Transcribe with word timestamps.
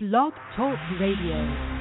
Blog 0.00 0.32
Talk 0.54 0.78
Radio. 1.00 1.77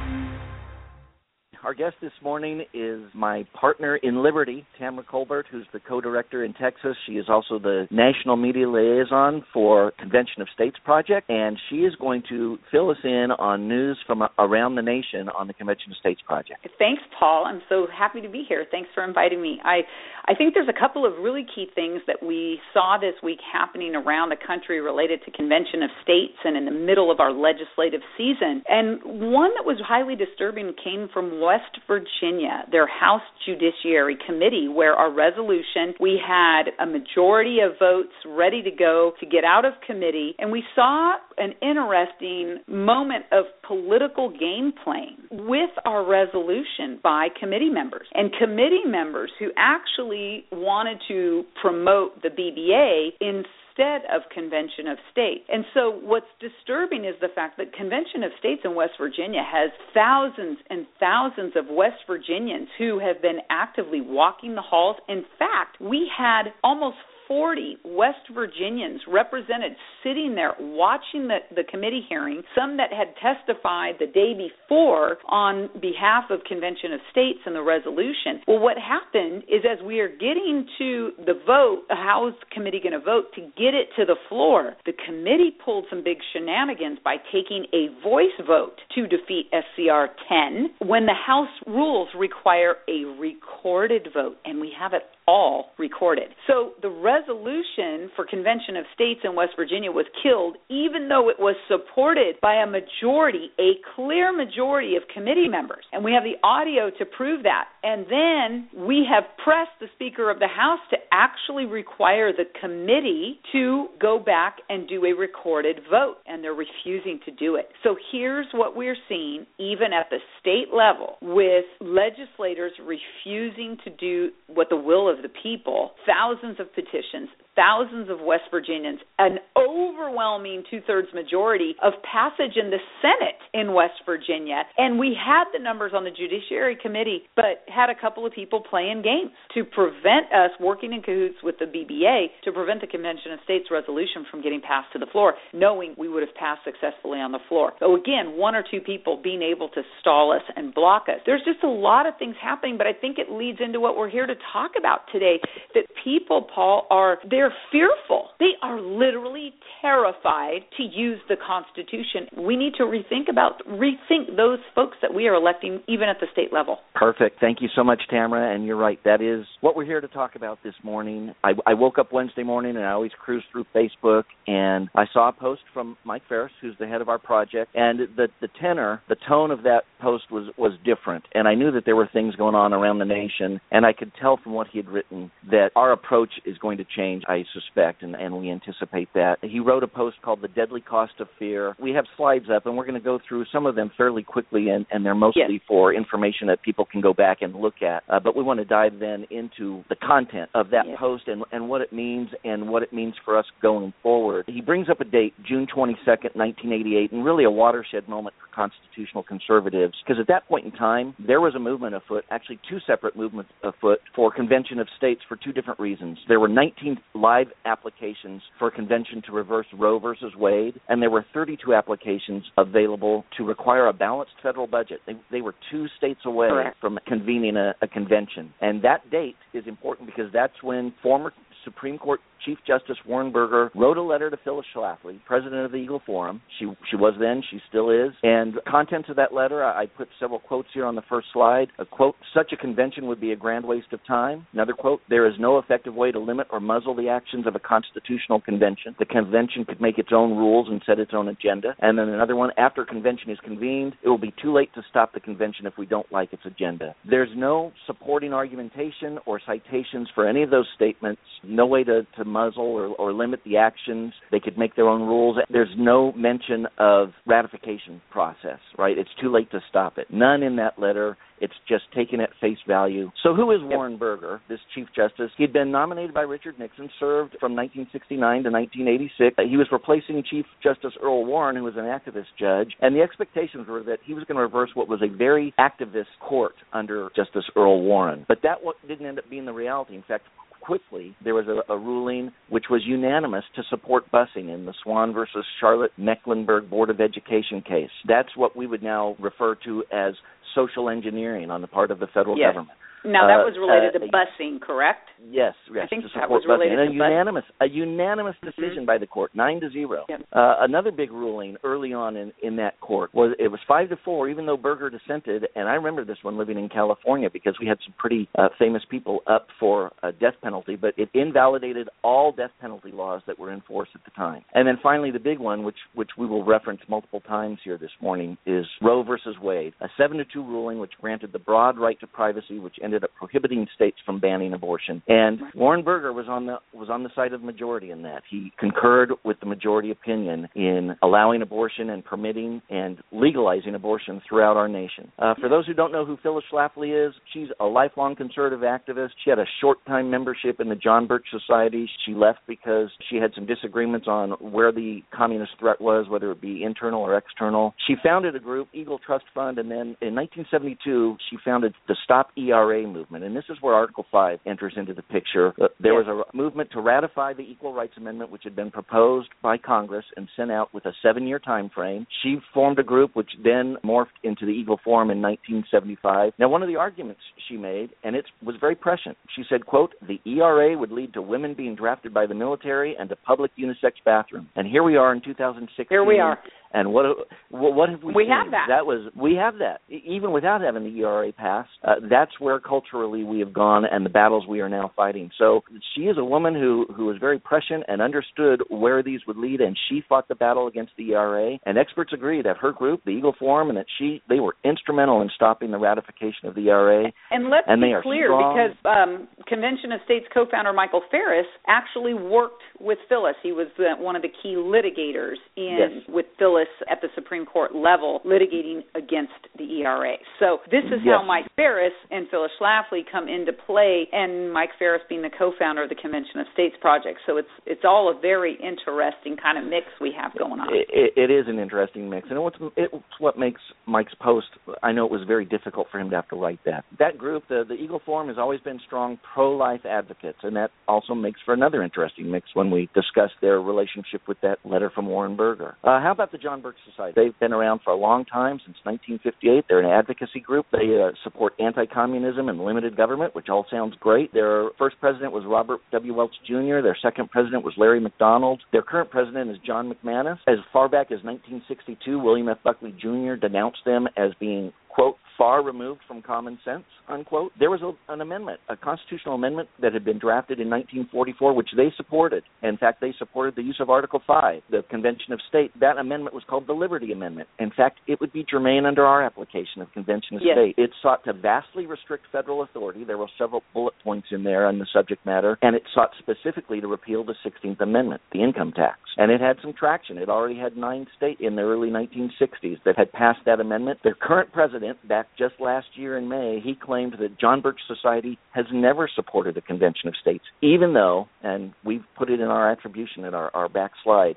Our 1.67 1.73
guest 1.73 1.97
this 2.01 2.13
morning 2.23 2.63
is 2.73 3.01
my 3.13 3.45
partner 3.53 3.97
in 3.97 4.23
Liberty, 4.23 4.65
Tamara 4.79 5.03
Colbert, 5.03 5.47
who's 5.51 5.67
the 5.73 5.81
co-director 5.81 6.45
in 6.45 6.53
Texas. 6.53 6.95
She 7.05 7.15
is 7.15 7.25
also 7.27 7.59
the 7.59 7.89
national 7.91 8.37
media 8.37 8.69
liaison 8.69 9.43
for 9.53 9.91
Convention 9.99 10.41
of 10.41 10.47
States 10.55 10.77
Project, 10.85 11.29
and 11.29 11.59
she 11.69 11.79
is 11.79 11.93
going 11.95 12.23
to 12.29 12.57
fill 12.71 12.89
us 12.89 12.97
in 13.03 13.31
on 13.37 13.67
news 13.67 13.99
from 14.07 14.23
around 14.39 14.75
the 14.75 14.81
nation 14.81 15.27
on 15.37 15.47
the 15.47 15.53
Convention 15.53 15.91
of 15.91 15.97
States 15.97 16.21
Project. 16.25 16.65
Thanks, 16.79 17.01
Paul. 17.19 17.43
I'm 17.45 17.61
so 17.67 17.85
happy 17.93 18.21
to 18.21 18.29
be 18.29 18.45
here. 18.47 18.65
Thanks 18.71 18.87
for 18.95 19.03
inviting 19.03 19.41
me. 19.41 19.59
I 19.65 19.81
I 20.29 20.35
think 20.35 20.53
there's 20.53 20.69
a 20.69 20.77
couple 20.77 21.05
of 21.05 21.21
really 21.21 21.45
key 21.53 21.67
things 21.75 22.01
that 22.07 22.23
we 22.23 22.59
saw 22.73 22.97
this 22.99 23.15
week 23.23 23.39
happening 23.51 23.95
around 23.95 24.29
the 24.29 24.35
country 24.35 24.79
related 24.79 25.19
to 25.25 25.31
Convention 25.31 25.83
of 25.83 25.89
States 26.03 26.35
and 26.45 26.55
in 26.55 26.63
the 26.63 26.71
middle 26.71 27.11
of 27.11 27.19
our 27.19 27.31
legislative 27.31 28.01
season. 28.17 28.63
And 28.67 28.99
one 29.03 29.51
that 29.55 29.65
was 29.65 29.79
highly 29.83 30.15
disturbing 30.15 30.73
came 30.83 31.07
from 31.13 31.39
West 31.39 31.56
Virginia, 31.87 32.65
their 32.71 32.87
House 32.87 33.21
Judiciary 33.45 34.17
Committee, 34.25 34.67
where 34.67 34.93
our 34.93 35.11
resolution, 35.11 35.93
we 35.99 36.19
had 36.25 36.63
a 36.79 36.85
majority 36.85 37.59
of 37.59 37.79
votes 37.79 38.13
ready 38.25 38.61
to 38.63 38.71
go 38.71 39.13
to 39.19 39.25
get 39.25 39.43
out 39.43 39.65
of 39.65 39.73
committee, 39.85 40.35
and 40.39 40.51
we 40.51 40.63
saw 40.75 41.15
an 41.37 41.53
interesting 41.61 42.57
moment 42.67 43.25
of 43.31 43.45
political 43.67 44.29
game 44.29 44.73
playing 44.83 45.17
with 45.31 45.69
our 45.85 46.05
resolution 46.05 46.99
by 47.03 47.27
committee 47.39 47.69
members. 47.69 48.07
And 48.13 48.31
committee 48.33 48.85
members 48.85 49.31
who 49.39 49.49
actually 49.57 50.45
wanted 50.51 50.97
to 51.07 51.43
promote 51.61 52.21
the 52.21 52.29
BBA 52.29 53.09
in 53.21 53.43
instead 53.77 54.01
of 54.13 54.21
Convention 54.33 54.87
of 54.87 54.97
States. 55.11 55.45
And 55.51 55.65
so 55.73 55.99
what's 56.03 56.25
disturbing 56.39 57.05
is 57.05 57.15
the 57.21 57.27
fact 57.33 57.57
that 57.57 57.73
Convention 57.73 58.23
of 58.23 58.31
States 58.39 58.61
in 58.63 58.75
West 58.75 58.93
Virginia 58.99 59.43
has 59.43 59.71
thousands 59.93 60.57
and 60.69 60.85
thousands 60.99 61.53
of 61.55 61.65
West 61.69 62.01
Virginians 62.07 62.67
who 62.77 62.99
have 62.99 63.21
been 63.21 63.39
actively 63.49 64.01
walking 64.01 64.55
the 64.55 64.61
halls. 64.61 64.97
In 65.07 65.23
fact, 65.37 65.79
we 65.79 66.09
had 66.15 66.53
almost 66.63 66.97
40 67.27 67.77
West 67.83 68.27
Virginians 68.33 69.01
represented 69.07 69.73
sitting 70.03 70.35
there 70.35 70.53
watching 70.59 71.27
the, 71.27 71.39
the 71.55 71.63
committee 71.63 72.05
hearing, 72.07 72.41
some 72.55 72.77
that 72.77 72.91
had 72.91 73.13
testified 73.21 73.95
the 73.99 74.07
day 74.07 74.33
before 74.33 75.17
on 75.27 75.69
behalf 75.81 76.25
of 76.29 76.43
Convention 76.45 76.93
of 76.93 76.99
States 77.11 77.39
and 77.45 77.55
the 77.55 77.61
resolution. 77.61 78.41
Well, 78.47 78.59
what 78.59 78.77
happened 78.77 79.43
is 79.43 79.63
as 79.69 79.83
we 79.83 79.99
are 79.99 80.09
getting 80.09 80.65
to 80.77 81.11
the 81.25 81.39
vote, 81.45 81.83
how 81.89 82.27
is 82.27 82.33
the 82.39 82.53
committee 82.53 82.79
going 82.79 82.93
to 82.93 83.03
vote 83.03 83.25
to 83.35 83.41
get 83.41 83.73
it 83.73 83.89
to 83.97 84.05
the 84.05 84.15
floor? 84.29 84.75
The 84.85 84.93
committee 85.05 85.51
pulled 85.63 85.85
some 85.89 86.03
big 86.03 86.17
shenanigans 86.33 86.99
by 87.03 87.17
taking 87.31 87.65
a 87.73 87.89
voice 88.03 88.37
vote 88.45 88.79
to 88.95 89.07
defeat 89.07 89.51
SCR 89.51 90.07
10 90.29 90.87
when 90.87 91.05
the 91.05 91.13
House 91.13 91.49
rules 91.65 92.09
require 92.17 92.75
a 92.87 93.05
recorded 93.19 94.07
vote, 94.13 94.37
and 94.45 94.61
we 94.61 94.71
have 94.77 94.93
it 94.93 95.03
all 95.27 95.71
recorded. 95.77 96.29
So 96.47 96.71
the 96.81 96.89
resolution 96.89 98.09
for 98.15 98.25
Convention 98.25 98.77
of 98.77 98.85
States 98.95 99.19
in 99.23 99.35
West 99.35 99.51
Virginia 99.57 99.91
was 99.91 100.05
killed, 100.23 100.55
even 100.69 101.09
though 101.09 101.29
it 101.29 101.35
was 101.37 101.55
supported 101.67 102.35
by 102.41 102.55
a 102.55 102.65
majority, 102.65 103.49
a 103.59 103.73
clear 103.95 104.31
majority 104.35 104.95
of 104.95 105.03
committee 105.13 105.49
members. 105.49 105.83
And 105.91 106.03
we 106.03 106.13
have 106.13 106.23
the 106.23 106.39
audio 106.47 106.89
to 106.97 107.05
prove 107.05 107.43
that. 107.43 107.65
And 107.83 108.05
then 108.09 108.87
we 108.87 109.05
have 109.11 109.25
pressed 109.43 109.75
the 109.79 109.87
Speaker 109.95 110.31
of 110.31 110.39
the 110.39 110.47
House 110.47 110.79
to 110.91 110.97
actually 111.11 111.65
require 111.65 112.31
the 112.31 112.45
committee 112.61 113.39
to 113.51 113.87
go 114.01 114.19
back 114.19 114.57
and 114.69 114.87
do 114.87 115.05
a 115.05 115.13
recorded 115.13 115.81
vote. 115.91 116.17
And 116.25 116.43
they're 116.43 116.53
refusing 116.53 117.19
to 117.25 117.31
do 117.31 117.55
it. 117.55 117.67
So 117.83 117.95
here's 118.11 118.47
what 118.53 118.75
we're 118.77 118.97
seeing, 119.09 119.45
even 119.59 119.91
at 119.91 120.09
the 120.09 120.19
state 120.39 120.73
level, 120.73 121.17
with 121.21 121.65
legislators 121.81 122.71
refusing 122.79 123.77
to 123.83 123.89
do 123.89 124.29
what 124.47 124.67
the 124.69 124.77
will 124.77 125.09
of 125.09 125.16
of 125.17 125.23
the 125.23 125.31
people, 125.43 125.91
thousands 126.05 126.59
of 126.59 126.73
petitions, 126.73 127.29
thousands 127.57 128.09
of 128.09 128.21
West 128.21 128.45
Virginians, 128.51 128.99
an 129.17 129.39
overwhelming 129.57 130.63
two 130.69 130.79
thirds 130.85 131.07
majority 131.13 131.75
of 131.81 131.93
passage 132.05 132.55
in 132.55 132.69
the 132.69 132.77
Senate 133.01 133.41
in 133.53 133.73
West 133.73 133.97
Virginia. 134.05 134.61
And 134.77 134.99
we 134.99 135.17
had 135.17 135.45
the 135.51 135.59
numbers 135.59 135.91
on 135.95 136.03
the 136.03 136.11
Judiciary 136.11 136.77
Committee, 136.79 137.23
but 137.35 137.65
had 137.67 137.89
a 137.89 137.99
couple 137.99 138.25
of 138.25 138.31
people 138.31 138.61
playing 138.61 139.01
games 139.01 139.31
to 139.55 139.65
prevent 139.65 140.29
us 140.31 140.51
working 140.61 140.93
in 140.93 141.01
cahoots 141.01 141.41
with 141.41 141.55
the 141.57 141.65
BBA 141.65 142.27
to 142.43 142.51
prevent 142.51 142.81
the 142.81 142.87
Convention 142.87 143.33
of 143.33 143.39
States 143.43 143.65
resolution 143.71 144.25
from 144.29 144.43
getting 144.43 144.61
passed 144.61 144.93
to 144.93 144.99
the 144.99 145.07
floor, 145.11 145.33
knowing 145.53 145.95
we 145.97 146.07
would 146.07 146.21
have 146.21 146.35
passed 146.35 146.61
successfully 146.63 147.19
on 147.19 147.31
the 147.31 147.41
floor. 147.49 147.73
So, 147.79 147.95
again, 147.95 148.37
one 148.37 148.53
or 148.55 148.63
two 148.69 148.81
people 148.81 149.19
being 149.21 149.41
able 149.41 149.69
to 149.69 149.81
stall 149.99 150.31
us 150.31 150.43
and 150.55 150.73
block 150.73 151.07
us. 151.09 151.19
There's 151.25 151.43
just 151.43 151.63
a 151.63 151.69
lot 151.69 152.05
of 152.05 152.13
things 152.19 152.35
happening, 152.39 152.77
but 152.77 152.85
I 152.85 152.93
think 152.93 153.17
it 153.17 153.31
leads 153.31 153.57
into 153.59 153.79
what 153.79 153.97
we're 153.97 154.09
here 154.09 154.27
to 154.27 154.35
talk 154.53 154.71
about 154.77 155.01
today 155.11 155.39
that 155.73 155.85
people, 156.03 156.47
Paul, 156.53 156.85
are 156.91 157.17
they're 157.29 157.46
they're 157.47 157.55
fearful. 157.71 158.29
They 158.39 158.51
are 158.61 158.79
literally 158.79 159.53
terrified 159.81 160.61
to 160.77 160.83
use 160.83 161.19
the 161.29 161.35
Constitution. 161.35 162.27
We 162.37 162.55
need 162.55 162.73
to 162.77 162.83
rethink 162.83 163.29
about 163.29 163.65
rethink 163.67 164.35
those 164.35 164.59
folks 164.75 164.97
that 165.01 165.13
we 165.13 165.27
are 165.27 165.33
electing, 165.33 165.81
even 165.87 166.09
at 166.09 166.17
the 166.19 166.27
state 166.31 166.51
level. 166.51 166.79
Perfect. 166.95 167.39
Thank 167.39 167.61
you 167.61 167.69
so 167.75 167.83
much, 167.83 168.01
Tamara. 168.09 168.53
And 168.53 168.65
you're 168.65 168.77
right. 168.77 168.99
That 169.05 169.21
is 169.21 169.45
what 169.61 169.75
we're 169.75 169.85
here 169.85 170.01
to 170.01 170.07
talk 170.07 170.35
about 170.35 170.59
this 170.63 170.73
morning. 170.83 171.33
I, 171.43 171.51
I 171.65 171.73
woke 171.73 171.97
up 171.97 172.11
Wednesday 172.11 172.43
morning 172.43 172.75
and 172.75 172.85
I 172.85 172.91
always 172.91 173.11
cruise 173.19 173.43
through 173.51 173.65
Facebook 173.75 174.23
and 174.47 174.89
I 174.95 175.05
saw 175.13 175.29
a 175.29 175.33
post 175.33 175.61
from 175.73 175.97
Mike 176.03 176.23
Farris, 176.27 176.51
who's 176.61 176.75
the 176.79 176.87
head 176.87 177.01
of 177.01 177.09
our 177.09 177.19
project, 177.19 177.71
and 177.75 177.99
the 178.15 178.27
the 178.41 178.49
tenor, 178.61 179.01
the 179.09 179.17
tone 179.27 179.51
of 179.51 179.63
that 179.63 179.81
post 180.01 180.25
was 180.31 180.49
was 180.57 180.73
different. 180.85 181.25
And 181.33 181.47
I 181.47 181.55
knew 181.55 181.71
that 181.71 181.83
there 181.85 181.95
were 181.95 182.09
things 182.11 182.35
going 182.35 182.55
on 182.55 182.73
around 182.73 182.99
the 182.99 183.05
nation, 183.05 183.59
and 183.71 183.85
I 183.85 183.93
could 183.93 184.11
tell 184.19 184.37
from 184.41 184.53
what 184.53 184.67
he 184.71 184.79
had 184.79 184.87
written 184.87 185.31
that 185.49 185.71
our 185.75 185.91
approach 185.91 186.31
is 186.45 186.57
going 186.57 186.77
to 186.77 186.85
change. 186.95 187.23
I 187.37 187.43
suspect, 187.53 188.01
and, 188.01 188.15
and 188.15 188.37
we 188.37 188.49
anticipate 188.49 189.09
that. 189.13 189.37
He 189.41 189.59
wrote 189.59 189.83
a 189.83 189.87
post 189.87 190.17
called 190.23 190.41
The 190.41 190.47
Deadly 190.47 190.81
Cost 190.81 191.13
of 191.19 191.27
Fear. 191.37 191.75
We 191.79 191.91
have 191.91 192.05
slides 192.15 192.45
up, 192.53 192.65
and 192.65 192.75
we're 192.75 192.85
going 192.85 192.99
to 192.99 193.03
go 193.03 193.19
through 193.27 193.45
some 193.51 193.65
of 193.65 193.75
them 193.75 193.91
fairly 193.95 194.23
quickly, 194.23 194.69
and, 194.69 194.85
and 194.91 195.05
they're 195.05 195.15
mostly 195.15 195.43
yes. 195.49 195.61
for 195.67 195.93
information 195.93 196.47
that 196.47 196.63
people 196.63 196.85
can 196.85 197.01
go 197.01 197.13
back 197.13 197.41
and 197.41 197.55
look 197.55 197.81
at. 197.81 198.03
Uh, 198.09 198.19
but 198.19 198.35
we 198.35 198.43
want 198.43 198.59
to 198.59 198.65
dive 198.65 198.93
then 198.99 199.25
into 199.29 199.83
the 199.89 199.95
content 199.95 200.49
of 200.55 200.71
that 200.71 200.85
yes. 200.87 200.97
post 200.99 201.27
and, 201.27 201.43
and 201.51 201.69
what 201.69 201.81
it 201.81 201.93
means 201.93 202.29
and 202.43 202.67
what 202.67 202.81
it 202.81 202.91
means 202.91 203.13
for 203.23 203.37
us 203.37 203.45
going 203.61 203.93
forward. 204.01 204.45
He 204.47 204.61
brings 204.61 204.89
up 204.89 204.99
a 204.99 205.05
date, 205.05 205.33
June 205.47 205.67
22nd, 205.67 206.35
1988, 206.35 207.11
and 207.11 207.23
really 207.23 207.43
a 207.43 207.51
watershed 207.51 208.07
moment 208.09 208.35
for 208.39 208.47
constitutional 208.55 209.21
conservatives, 209.21 209.93
because 210.03 210.19
at 210.19 210.27
that 210.27 210.47
point 210.47 210.65
in 210.65 210.71
time, 210.71 211.13
there 211.19 211.39
was 211.39 211.53
a 211.55 211.59
movement 211.59 211.93
afoot, 211.93 212.25
actually 212.31 212.59
two 212.67 212.79
separate 212.87 213.15
movements 213.15 213.51
afoot 213.63 213.99
for 214.15 214.31
Convention 214.31 214.79
of 214.79 214.87
States 214.97 215.21
for 215.27 215.37
two 215.37 215.51
different 215.51 215.79
reasons. 215.79 216.17
There 216.27 216.39
were 216.39 216.47
19 216.47 216.97
live 217.27 217.47
applications 217.65 218.41
for 218.57 218.69
a 218.69 218.71
convention 218.71 219.21
to 219.25 219.33
reverse 219.33 219.65
Roe 219.77 219.99
versus 219.99 220.31
Wade, 220.37 220.79
and 220.87 221.01
there 221.01 221.09
were 221.09 221.25
32 221.33 221.73
applications 221.73 222.43
available 222.57 223.25
to 223.35 223.43
require 223.43 223.87
a 223.87 223.93
balanced 223.93 224.31
federal 224.41 224.65
budget. 224.65 225.01
They, 225.05 225.13
they 225.29 225.41
were 225.41 225.53
two 225.69 225.87
states 225.97 226.21
away 226.23 226.47
Correct. 226.47 226.77
from 226.79 226.97
convening 227.05 227.57
a, 227.57 227.75
a 227.81 227.87
convention. 227.87 228.53
And 228.61 228.81
that 228.83 229.09
date 229.11 229.35
is 229.53 229.65
important 229.67 230.07
because 230.07 230.31
that's 230.31 230.63
when 230.63 230.93
former 231.03 231.33
Supreme 231.67 231.97
Court 231.97 232.21
Chief 232.45 232.57
Justice 232.65 232.97
Warren 233.05 233.31
Burger 233.31 233.71
wrote 233.75 233.97
a 233.97 234.01
letter 234.01 234.29
to 234.29 234.37
Phyllis 234.43 234.65
Schlafly, 234.73 235.19
president 235.25 235.65
of 235.65 235.71
the 235.71 235.77
Eagle 235.77 236.01
Forum. 236.05 236.41
She 236.57 236.65
she 236.89 236.95
was 236.95 237.13
then, 237.19 237.43
she 237.51 237.59
still 237.67 237.89
is. 237.89 238.13
And 238.23 238.53
the 238.53 238.61
contents 238.65 239.09
of 239.09 239.17
that 239.17 239.33
letter, 239.33 239.63
I, 239.63 239.83
I 239.83 239.85
put 239.85 240.07
several 240.19 240.39
quotes 240.39 240.69
here 240.73 240.85
on 240.85 240.95
the 240.95 241.01
first 241.09 241.27
slide. 241.33 241.67
A 241.77 241.85
quote: 241.85 242.15
"Such 242.33 242.53
a 242.53 242.57
convention 242.57 243.07
would 243.07 243.19
be 243.19 243.33
a 243.33 243.35
grand 243.35 243.65
waste 243.65 243.91
of 243.91 243.99
time." 244.05 244.47
Another 244.53 244.73
quote: 244.73 245.01
"There 245.09 245.27
is 245.27 245.33
no 245.39 245.57
effective 245.57 245.93
way 245.93 246.11
to 246.11 246.19
limit 246.19 246.47
or 246.49 246.61
muzzle 246.61 246.95
the 246.95 247.09
actions 247.09 247.45
of 247.47 247.55
a 247.55 247.59
constitutional 247.59 248.39
convention. 248.39 248.95
The 248.97 249.05
convention 249.05 249.65
could 249.65 249.81
make 249.81 249.97
its 249.97 250.13
own 250.13 250.37
rules 250.37 250.67
and 250.69 250.81
set 250.85 250.99
its 250.99 251.11
own 251.13 251.27
agenda." 251.27 251.75
And 251.79 251.97
then 251.97 252.07
another 252.09 252.37
one: 252.37 252.51
"After 252.57 252.85
convention 252.85 253.29
is 253.29 253.39
convened, 253.43 253.95
it 254.03 254.09
will 254.09 254.17
be 254.17 254.33
too 254.41 254.53
late 254.53 254.73
to 254.75 254.83
stop 254.89 255.13
the 255.13 255.19
convention 255.19 255.65
if 255.65 255.77
we 255.77 255.85
don't 255.85 256.09
like 256.13 256.31
its 256.31 256.45
agenda." 256.45 256.95
There's 257.03 257.35
no 257.35 257.73
supporting 257.87 258.31
argumentation 258.31 259.19
or 259.25 259.41
citations 259.45 260.07
for 260.15 260.27
any 260.27 260.43
of 260.43 260.49
those 260.49 260.67
statements. 260.75 261.21
No 261.57 261.65
way 261.65 261.83
to 261.83 262.05
to 262.17 262.23
muzzle 262.23 262.65
or, 262.65 262.85
or 262.97 263.11
limit 263.11 263.39
the 263.43 263.57
actions. 263.57 264.13
They 264.31 264.39
could 264.39 264.59
make 264.59 264.75
their 264.75 264.87
own 264.87 265.01
rules. 265.01 265.37
There's 265.49 265.73
no 265.75 266.11
mention 266.11 266.67
of 266.77 267.13
ratification 267.25 267.99
process, 268.11 268.59
right? 268.77 268.95
It's 268.95 269.09
too 269.19 269.33
late 269.33 269.49
to 269.49 269.59
stop 269.67 269.97
it. 269.97 270.05
None 270.11 270.43
in 270.43 270.57
that 270.57 270.77
letter. 270.77 271.17
It's 271.39 271.53
just 271.67 271.83
taken 271.95 272.19
at 272.19 272.29
face 272.39 272.57
value. 272.67 273.11
So, 273.23 273.33
who 273.33 273.51
is 273.51 273.59
Warren 273.61 273.97
Burger, 273.97 274.39
this 274.49 274.59
Chief 274.73 274.87
Justice? 274.95 275.31
He'd 275.37 275.51
been 275.51 275.71
nominated 275.71 276.13
by 276.13 276.21
Richard 276.21 276.59
Nixon, 276.59 276.89
served 276.99 277.35
from 277.39 277.55
1969 277.55 278.43
to 278.43 278.49
1986. 278.51 279.35
He 279.49 279.57
was 279.57 279.67
replacing 279.71 280.23
Chief 280.29 280.45
Justice 280.61 280.93
Earl 281.01 281.25
Warren, 281.25 281.55
who 281.55 281.63
was 281.63 281.75
an 281.75 281.85
activist 281.85 282.33
judge, 282.39 282.73
and 282.81 282.95
the 282.95 283.01
expectations 283.01 283.67
were 283.67 283.81
that 283.83 283.97
he 284.05 284.13
was 284.13 284.23
going 284.25 284.37
to 284.37 284.41
reverse 284.41 284.69
what 284.75 284.87
was 284.87 285.01
a 285.01 285.15
very 285.15 285.53
activist 285.59 286.13
court 286.19 286.55
under 286.71 287.09
Justice 287.15 287.45
Earl 287.55 287.81
Warren. 287.81 288.25
But 288.27 288.39
that 288.43 288.57
didn't 288.87 289.05
end 289.07 289.17
up 289.17 289.29
being 289.29 289.45
the 289.45 289.53
reality. 289.53 289.95
In 289.95 290.03
fact, 290.03 290.25
quickly, 290.61 291.15
there 291.23 291.33
was 291.33 291.47
a, 291.47 291.71
a 291.71 291.77
ruling 291.77 292.31
which 292.49 292.65
was 292.69 292.81
unanimous 292.85 293.43
to 293.55 293.63
support 293.69 294.03
busing 294.11 294.53
in 294.53 294.65
the 294.65 294.73
Swann 294.83 295.13
versus 295.13 295.45
Charlotte 295.59 295.91
Mecklenburg 295.97 296.69
Board 296.69 296.89
of 296.89 296.99
Education 296.99 297.61
case. 297.61 297.89
That's 298.07 298.35
what 298.35 298.55
we 298.55 298.67
would 298.67 298.83
now 298.83 299.15
refer 299.19 299.55
to 299.65 299.83
as 299.91 300.13
social 300.55 300.89
engineering 300.89 301.51
on 301.51 301.61
the 301.61 301.67
part 301.67 301.91
of 301.91 301.99
the 301.99 302.07
federal 302.07 302.37
yes. 302.37 302.49
government. 302.49 302.77
Now 303.05 303.27
that 303.27 303.41
uh, 303.41 303.49
was 303.49 303.55
related 303.57 303.95
uh, 303.95 304.05
to 304.05 304.11
busing, 304.11 304.61
correct? 304.61 305.09
Yes, 305.29 305.53
yes. 305.73 305.85
I 305.85 305.87
think 305.87 306.03
to 306.03 306.09
that 306.15 306.29
was 306.29 306.43
related 306.47 306.77
busing. 306.77 306.97
to 306.97 307.03
a 307.03 307.09
unanimous, 307.09 307.43
a 307.61 307.67
unanimous 307.67 308.35
decision 308.43 308.83
mm-hmm. 308.83 308.85
by 308.85 308.97
the 308.97 309.07
court, 309.07 309.31
nine 309.33 309.59
to 309.61 309.69
zero. 309.69 310.05
Yep. 310.09 310.21
Uh, 310.31 310.55
another 310.61 310.91
big 310.91 311.11
ruling 311.11 311.57
early 311.63 311.93
on 311.93 312.17
in 312.17 312.33
in 312.41 312.55
that 312.57 312.79
court 312.79 313.13
was 313.13 313.35
it 313.39 313.49
was 313.49 313.59
five 313.67 313.89
to 313.89 313.97
four, 314.03 314.29
even 314.29 314.45
though 314.45 314.57
Burger 314.57 314.89
dissented. 314.89 315.47
And 315.55 315.67
I 315.67 315.73
remember 315.73 316.05
this 316.05 316.17
one 316.21 316.37
living 316.37 316.57
in 316.57 316.69
California 316.69 317.29
because 317.31 317.55
we 317.59 317.67
had 317.67 317.77
some 317.85 317.93
pretty 317.97 318.27
uh, 318.37 318.49
famous 318.57 318.83
people 318.89 319.19
up 319.27 319.47
for 319.59 319.91
a 320.03 320.11
death 320.11 320.35
penalty, 320.41 320.75
but 320.75 320.93
it 320.97 321.09
invalidated 321.13 321.89
all 322.03 322.31
death 322.31 322.51
penalty 322.59 322.91
laws 322.91 323.21
that 323.27 323.37
were 323.37 323.51
in 323.51 323.61
force 323.61 323.89
at 323.95 324.03
the 324.05 324.11
time. 324.11 324.43
And 324.53 324.67
then 324.67 324.77
finally, 324.81 325.11
the 325.11 325.19
big 325.19 325.39
one, 325.39 325.63
which 325.63 325.77
which 325.93 326.11
we 326.17 326.25
will 326.25 326.43
reference 326.43 326.81
multiple 326.89 327.21
times 327.21 327.59
here 327.63 327.77
this 327.77 327.91
morning, 328.01 328.37
is 328.45 328.65
Roe 328.81 329.03
versus 329.03 329.35
Wade, 329.41 329.73
a 329.81 329.87
seven 329.97 330.17
to 330.17 330.25
two 330.25 330.43
ruling 330.43 330.79
which 330.79 330.93
granted 330.99 331.31
the 331.31 331.39
broad 331.39 331.77
right 331.77 331.99
to 331.99 332.07
privacy, 332.07 332.59
which 332.59 332.75
ended 332.87 333.03
up 333.03 333.09
prohibiting 333.17 333.67
states 333.75 333.97
from 334.05 334.19
banning 334.19 334.53
abortion. 334.53 335.03
And 335.09 335.41
Warren 335.53 335.83
Burger 335.83 336.13
was 336.13 336.27
on 336.29 336.45
the 336.45 336.59
was 336.73 336.89
on 336.89 337.03
the 337.03 337.09
side 337.13 337.33
of 337.33 337.41
the 337.41 337.45
majority 337.45 337.91
in 337.91 338.03
that. 338.03 338.23
He 338.29 338.53
concurred 338.57 339.11
with 339.25 339.39
the 339.41 339.45
majority 339.45 339.91
opinion 339.91 340.47
in 340.55 340.95
allowing 341.03 341.41
abortion 341.41 341.89
and 341.89 342.03
permitting 342.03 342.61
and 342.69 342.97
legalizing 343.11 343.75
abortion 343.75 344.21
throughout 344.27 344.55
our 344.55 344.69
nation. 344.69 345.11
Uh, 345.19 345.33
for 345.39 345.49
those 345.49 345.65
who 345.67 345.73
don't 345.73 345.91
know 345.91 346.05
who 346.05 346.17
Phyllis 346.23 346.45
Schlafly 346.51 347.07
is, 347.07 347.13
she's 347.33 347.49
a 347.59 347.65
lifelong 347.65 348.15
conservative 348.15 348.61
activist. 348.61 349.09
She 349.23 349.29
had 349.29 349.39
a 349.39 349.45
short 349.59 349.77
time 349.85 350.09
membership 350.09 350.61
in 350.61 350.69
the 350.69 350.75
John 350.75 351.07
Birch 351.07 351.25
Society. 351.29 351.89
She 352.05 352.13
left 352.13 352.39
because 352.47 352.89
she 353.09 353.17
had 353.17 353.31
some 353.35 353.45
disagreements 353.45 354.07
on 354.07 354.31
where 354.39 354.71
the 354.71 355.01
communist 355.13 355.51
threat 355.59 355.81
was, 355.81 356.07
whether 356.07 356.31
it 356.31 356.39
be 356.39 356.63
internal 356.63 357.01
or 357.01 357.17
external. 357.17 357.73
She 357.85 357.95
founded 358.01 358.35
a 358.35 358.39
group, 358.39 358.69
Eagle 358.73 358.99
Trust 359.05 359.25
Fund, 359.33 359.59
and 359.59 359.69
then 359.69 359.97
in 360.01 360.15
1972 360.15 361.17
she 361.29 361.37
founded 361.43 361.73
the 361.87 361.95
Stop 362.03 362.29
ERA 362.37 362.76
movement. 362.85 363.23
And 363.23 363.35
this 363.35 363.45
is 363.49 363.57
where 363.61 363.73
Article 363.73 364.05
5 364.11 364.39
enters 364.45 364.73
into 364.77 364.93
the 364.93 365.01
picture. 365.03 365.53
Uh, 365.61 365.67
there 365.79 365.93
was 365.93 366.07
a 366.07 366.35
movement 366.35 366.69
to 366.71 366.81
ratify 366.81 367.33
the 367.33 367.41
Equal 367.41 367.73
Rights 367.73 367.93
Amendment, 367.97 368.31
which 368.31 368.43
had 368.43 368.55
been 368.55 368.71
proposed 368.71 369.29
by 369.41 369.57
Congress 369.57 370.05
and 370.15 370.27
sent 370.35 370.51
out 370.51 370.73
with 370.73 370.85
a 370.85 370.93
seven-year 371.01 371.39
time 371.39 371.69
frame. 371.73 372.05
She 372.23 372.37
formed 372.53 372.79
a 372.79 372.83
group 372.83 373.15
which 373.15 373.29
then 373.43 373.77
morphed 373.83 374.17
into 374.23 374.45
the 374.45 374.51
Eagle 374.51 374.79
Forum 374.83 375.09
in 375.09 375.21
1975. 375.21 376.33
Now, 376.39 376.49
one 376.49 376.61
of 376.61 376.67
the 376.67 376.75
arguments 376.75 377.21
she 377.49 377.57
made, 377.57 377.91
and 378.03 378.15
it 378.15 378.25
was 378.43 378.55
very 378.59 378.75
prescient, 378.75 379.17
she 379.35 379.43
said, 379.49 379.65
quote, 379.65 379.93
the 380.07 380.19
ERA 380.29 380.77
would 380.77 380.91
lead 380.91 381.13
to 381.13 381.21
women 381.21 381.53
being 381.53 381.75
drafted 381.75 382.13
by 382.13 382.25
the 382.25 382.35
military 382.35 382.95
and 382.97 383.09
to 383.09 383.15
public 383.15 383.51
unisex 383.57 383.93
bathrooms. 384.05 384.47
And 384.55 384.67
here 384.67 384.83
we 384.83 384.95
are 384.97 385.13
in 385.13 385.21
2016. 385.21 385.85
Here 385.89 386.03
we 386.03 386.19
are. 386.19 386.39
And 386.73 386.93
what 386.93 387.05
what 387.49 387.89
have 387.89 388.03
we? 388.03 388.13
We 388.13 388.23
seen? 388.23 388.31
have 388.31 388.51
that. 388.51 388.65
That 388.69 388.85
was 388.85 389.11
we 389.15 389.35
have 389.35 389.55
that. 389.59 389.81
Even 389.89 390.31
without 390.31 390.61
having 390.61 390.83
the 390.83 390.99
ERA 391.01 391.31
passed, 391.31 391.69
uh, 391.83 391.95
that's 392.09 392.39
where 392.39 392.59
culturally 392.59 393.23
we 393.23 393.39
have 393.39 393.53
gone 393.53 393.85
and 393.85 394.05
the 394.05 394.09
battles 394.09 394.45
we 394.47 394.59
are 394.59 394.69
now 394.69 394.91
fighting. 394.95 395.31
So 395.37 395.61
she 395.95 396.01
is 396.03 396.17
a 396.17 396.25
woman 396.25 396.53
who 396.53 396.85
who 396.95 397.05
was 397.05 397.17
very 397.19 397.39
prescient 397.39 397.85
and 397.87 398.01
understood 398.01 398.61
where 398.69 399.01
these 399.01 399.21
would 399.27 399.37
lead, 399.37 399.61
and 399.61 399.77
she 399.89 400.03
fought 400.07 400.27
the 400.27 400.35
battle 400.35 400.67
against 400.67 400.91
the 400.97 401.13
ERA. 401.13 401.57
And 401.65 401.77
experts 401.77 402.11
agree 402.13 402.41
that 402.41 402.57
her 402.57 402.71
group, 402.71 403.03
the 403.05 403.11
Eagle 403.11 403.35
Forum, 403.37 403.69
and 403.69 403.77
that 403.77 403.87
she 403.97 404.21
they 404.27 404.39
were 404.39 404.55
instrumental 404.65 405.21
in 405.21 405.29
stopping 405.35 405.71
the 405.71 405.79
ratification 405.79 406.47
of 406.47 406.55
the 406.55 406.69
ERA. 406.69 407.11
And 407.31 407.49
let's 407.49 407.67
and 407.67 407.81
be 407.81 407.93
clear, 408.03 408.27
strong. 408.27 408.57
because 408.57 408.77
um, 408.85 409.27
Convention 409.47 409.91
of 409.93 410.01
States 410.05 410.25
co-founder 410.33 410.73
Michael 410.73 411.01
Farris 411.09 411.47
actually 411.67 412.13
worked 412.13 412.63
with 412.79 412.97
Phyllis. 413.07 413.35
He 413.41 413.51
was 413.51 413.67
the, 413.77 413.93
one 413.97 414.15
of 414.15 414.21
the 414.21 414.29
key 414.29 414.55
litigators 414.55 415.37
in 415.55 415.77
yes. 415.79 416.03
with 416.09 416.25
Phyllis 416.37 416.56
at 416.89 417.01
the 417.01 417.09
Supreme 417.15 417.45
Court 417.45 417.75
level, 417.75 418.21
litigating 418.25 418.81
against 418.95 419.33
the 419.57 419.81
ERA. 419.81 420.15
So 420.39 420.59
this 420.71 420.83
is 420.85 421.01
yes. 421.03 421.15
how 421.19 421.25
Mike 421.25 421.45
Farris 421.55 421.93
and 422.11 422.27
Phyllis 422.29 422.51
Schlafly 422.59 423.01
come 423.11 423.27
into 423.27 423.53
play, 423.53 424.07
and 424.11 424.51
Mike 424.51 424.71
Farris 424.79 425.01
being 425.09 425.21
the 425.21 425.29
co-founder 425.37 425.83
of 425.83 425.89
the 425.89 425.95
Convention 425.95 426.39
of 426.39 426.47
States 426.53 426.75
project. 426.81 427.19
So 427.25 427.37
it's 427.37 427.47
it's 427.65 427.83
all 427.83 428.13
a 428.15 428.19
very 428.19 428.57
interesting 428.61 429.37
kind 429.37 429.57
of 429.57 429.65
mix 429.65 429.87
we 430.01 430.13
have 430.19 430.31
going 430.37 430.59
on. 430.59 430.69
it, 430.71 431.13
it 431.15 431.31
is 431.31 431.45
an 431.47 431.59
interesting 431.59 432.09
mix, 432.09 432.27
and 432.29 432.41
what's 432.41 432.57
it's 432.75 432.93
what 433.19 433.37
makes 433.37 433.61
Mike's 433.85 434.13
post. 434.21 434.47
I 434.83 434.91
know 434.91 435.05
it 435.05 435.11
was 435.11 435.21
very 435.27 435.45
difficult 435.45 435.87
for 435.91 435.99
him 435.99 436.09
to 436.09 436.15
have 436.15 436.27
to 436.29 436.35
write 436.35 436.59
that. 436.65 436.85
That 436.99 437.17
group, 437.17 437.43
the 437.49 437.63
the 437.67 437.75
Eagle 437.75 438.01
Forum, 438.05 438.27
has 438.27 438.37
always 438.37 438.59
been 438.61 438.79
strong 438.85 439.19
pro-life 439.33 439.85
advocates, 439.85 440.39
and 440.43 440.55
that 440.55 440.71
also 440.87 441.13
makes 441.13 441.39
for 441.45 441.53
another 441.53 441.83
interesting 441.83 442.31
mix 442.31 442.47
when 442.53 442.71
we 442.71 442.89
discuss 442.93 443.31
their 443.41 443.61
relationship 443.61 444.21
with 444.27 444.37
that 444.41 444.57
letter 444.63 444.91
from 444.93 445.07
Warren 445.07 445.35
Burger. 445.35 445.75
Uh, 445.83 446.01
how 446.01 446.11
about 446.11 446.31
the 446.31 446.37
John 446.47 446.61
Birch 446.61 446.77
Society? 446.89 447.13
They've 447.13 447.37
been 447.41 447.51
around 447.51 447.81
for 447.83 447.91
a 447.91 447.97
long 447.97 448.23
time, 448.23 448.61
since 448.65 448.77
1958. 448.83 449.65
They're 449.67 449.81
an 449.81 449.85
advocacy 449.85 450.39
group. 450.39 450.65
They 450.71 450.97
uh, 450.97 451.11
support 451.21 451.51
anti-communism 451.59 452.47
and 452.47 452.63
limited 452.63 452.95
government, 452.95 453.35
which 453.35 453.49
all 453.49 453.65
sounds 453.69 453.95
great. 453.99 454.31
Their 454.33 454.69
first 454.79 454.95
president 455.01 455.33
was 455.33 455.43
Robert 455.45 455.81
W. 455.91 456.13
Welch 456.13 456.31
Jr. 456.45 456.79
Their 456.81 456.95
second 457.01 457.31
president 457.31 457.65
was 457.65 457.73
Larry 457.75 457.99
McDonald. 457.99 458.61
Their 458.71 458.81
current 458.81 459.11
president 459.11 459.51
is 459.51 459.57
John 459.65 459.91
McManus. 459.91 460.37
As 460.47 460.59
far 460.71 460.87
back 460.87 461.07
as 461.07 461.19
1962, 461.21 462.17
William 462.17 462.47
F. 462.47 462.59
Buckley 462.63 462.95
Jr. 462.97 463.35
denounced 463.35 463.83
them 463.85 464.07
as 464.15 464.31
being 464.39 464.71
quote 464.97 465.15
far 465.37 465.63
removed 465.63 466.01
from 466.07 466.21
common 466.21 466.57
sense, 466.65 466.83
unquote. 467.07 467.51
There 467.59 467.69
was 467.69 467.81
a, 467.81 468.11
an 468.11 468.21
amendment, 468.21 468.59
a 468.69 468.75
constitutional 468.75 469.35
amendment 469.35 469.69
that 469.79 469.93
had 469.93 470.03
been 470.03 470.17
drafted 470.17 470.59
in 470.59 470.69
1944, 470.69 471.53
which 471.53 471.69
they 471.77 471.93
supported. 471.95 472.43
In 472.63 472.77
fact, 472.77 473.01
they 473.01 473.13
supported 473.19 473.55
the 473.55 473.61
use 473.61 473.77
of 473.79 473.91
Article 473.91 474.21
5, 474.25 474.63
the 474.71 474.83
Convention 474.89 475.33
of 475.33 475.39
State. 475.47 475.71
That 475.79 475.97
amendment 475.97 476.33
was 476.33 476.43
called 476.49 476.65
the 476.65 476.73
Liberty 476.73 477.11
Amendment. 477.11 477.47
In 477.59 477.69
fact, 477.69 477.99
it 478.07 478.19
would 478.19 478.33
be 478.33 478.45
germane 478.49 478.85
under 478.85 479.05
our 479.05 479.23
application 479.23 479.81
of 479.81 479.91
Convention 479.93 480.37
of 480.37 480.41
yes. 480.43 480.55
State. 480.55 480.75
It 480.77 480.89
sought 481.01 481.23
to 481.25 481.33
vastly 481.33 481.85
restrict 481.85 482.25
federal 482.31 482.63
authority. 482.63 483.03
There 483.03 483.17
were 483.19 483.27
several 483.37 483.61
bullet 483.73 483.93
points 484.03 484.29
in 484.31 484.43
there 484.43 484.65
on 484.65 484.79
the 484.79 484.87
subject 484.91 485.23
matter, 485.25 485.59
and 485.61 485.75
it 485.75 485.83
sought 485.93 486.11
specifically 486.17 486.81
to 486.81 486.87
repeal 486.87 487.23
the 487.23 487.35
16th 487.45 487.79
Amendment, 487.79 488.21
the 488.33 488.43
income 488.43 488.71
tax. 488.75 488.97
And 489.17 489.31
it 489.31 489.41
had 489.41 489.57
some 489.61 489.73
traction. 489.73 490.17
It 490.17 490.29
already 490.29 490.57
had 490.57 490.77
nine 490.77 491.07
states 491.15 491.41
in 491.43 491.55
the 491.55 491.63
early 491.63 491.89
1960s 491.89 492.77
that 492.85 492.97
had 492.97 493.11
passed 493.11 493.39
that 493.45 493.59
amendment. 493.59 493.99
Their 494.03 494.15
current 494.15 494.51
president, 494.51 494.86
back 495.07 495.27
just 495.37 495.55
last 495.59 495.87
year 495.95 496.17
in 496.17 496.27
May, 496.27 496.59
he 496.63 496.75
claimed 496.75 497.13
that 497.19 497.39
John 497.39 497.61
Birch 497.61 497.79
Society 497.87 498.37
has 498.51 498.65
never 498.71 499.09
supported 499.13 499.57
a 499.57 499.61
convention 499.61 500.07
of 500.07 500.15
states, 500.21 500.45
even 500.61 500.93
though, 500.93 501.27
and 501.43 501.73
we've 501.83 502.03
put 502.17 502.29
it 502.29 502.39
in 502.39 502.47
our 502.47 502.71
attribution 502.71 503.25
in 503.25 503.33
our, 503.33 503.53
our 503.55 503.69
back 503.69 503.91
slide, 504.03 504.35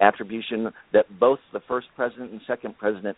attribution 0.00 0.70
that 0.92 1.06
both 1.18 1.38
the 1.52 1.60
first 1.66 1.88
president 1.96 2.32
and 2.32 2.40
second 2.46 2.76
president 2.78 3.16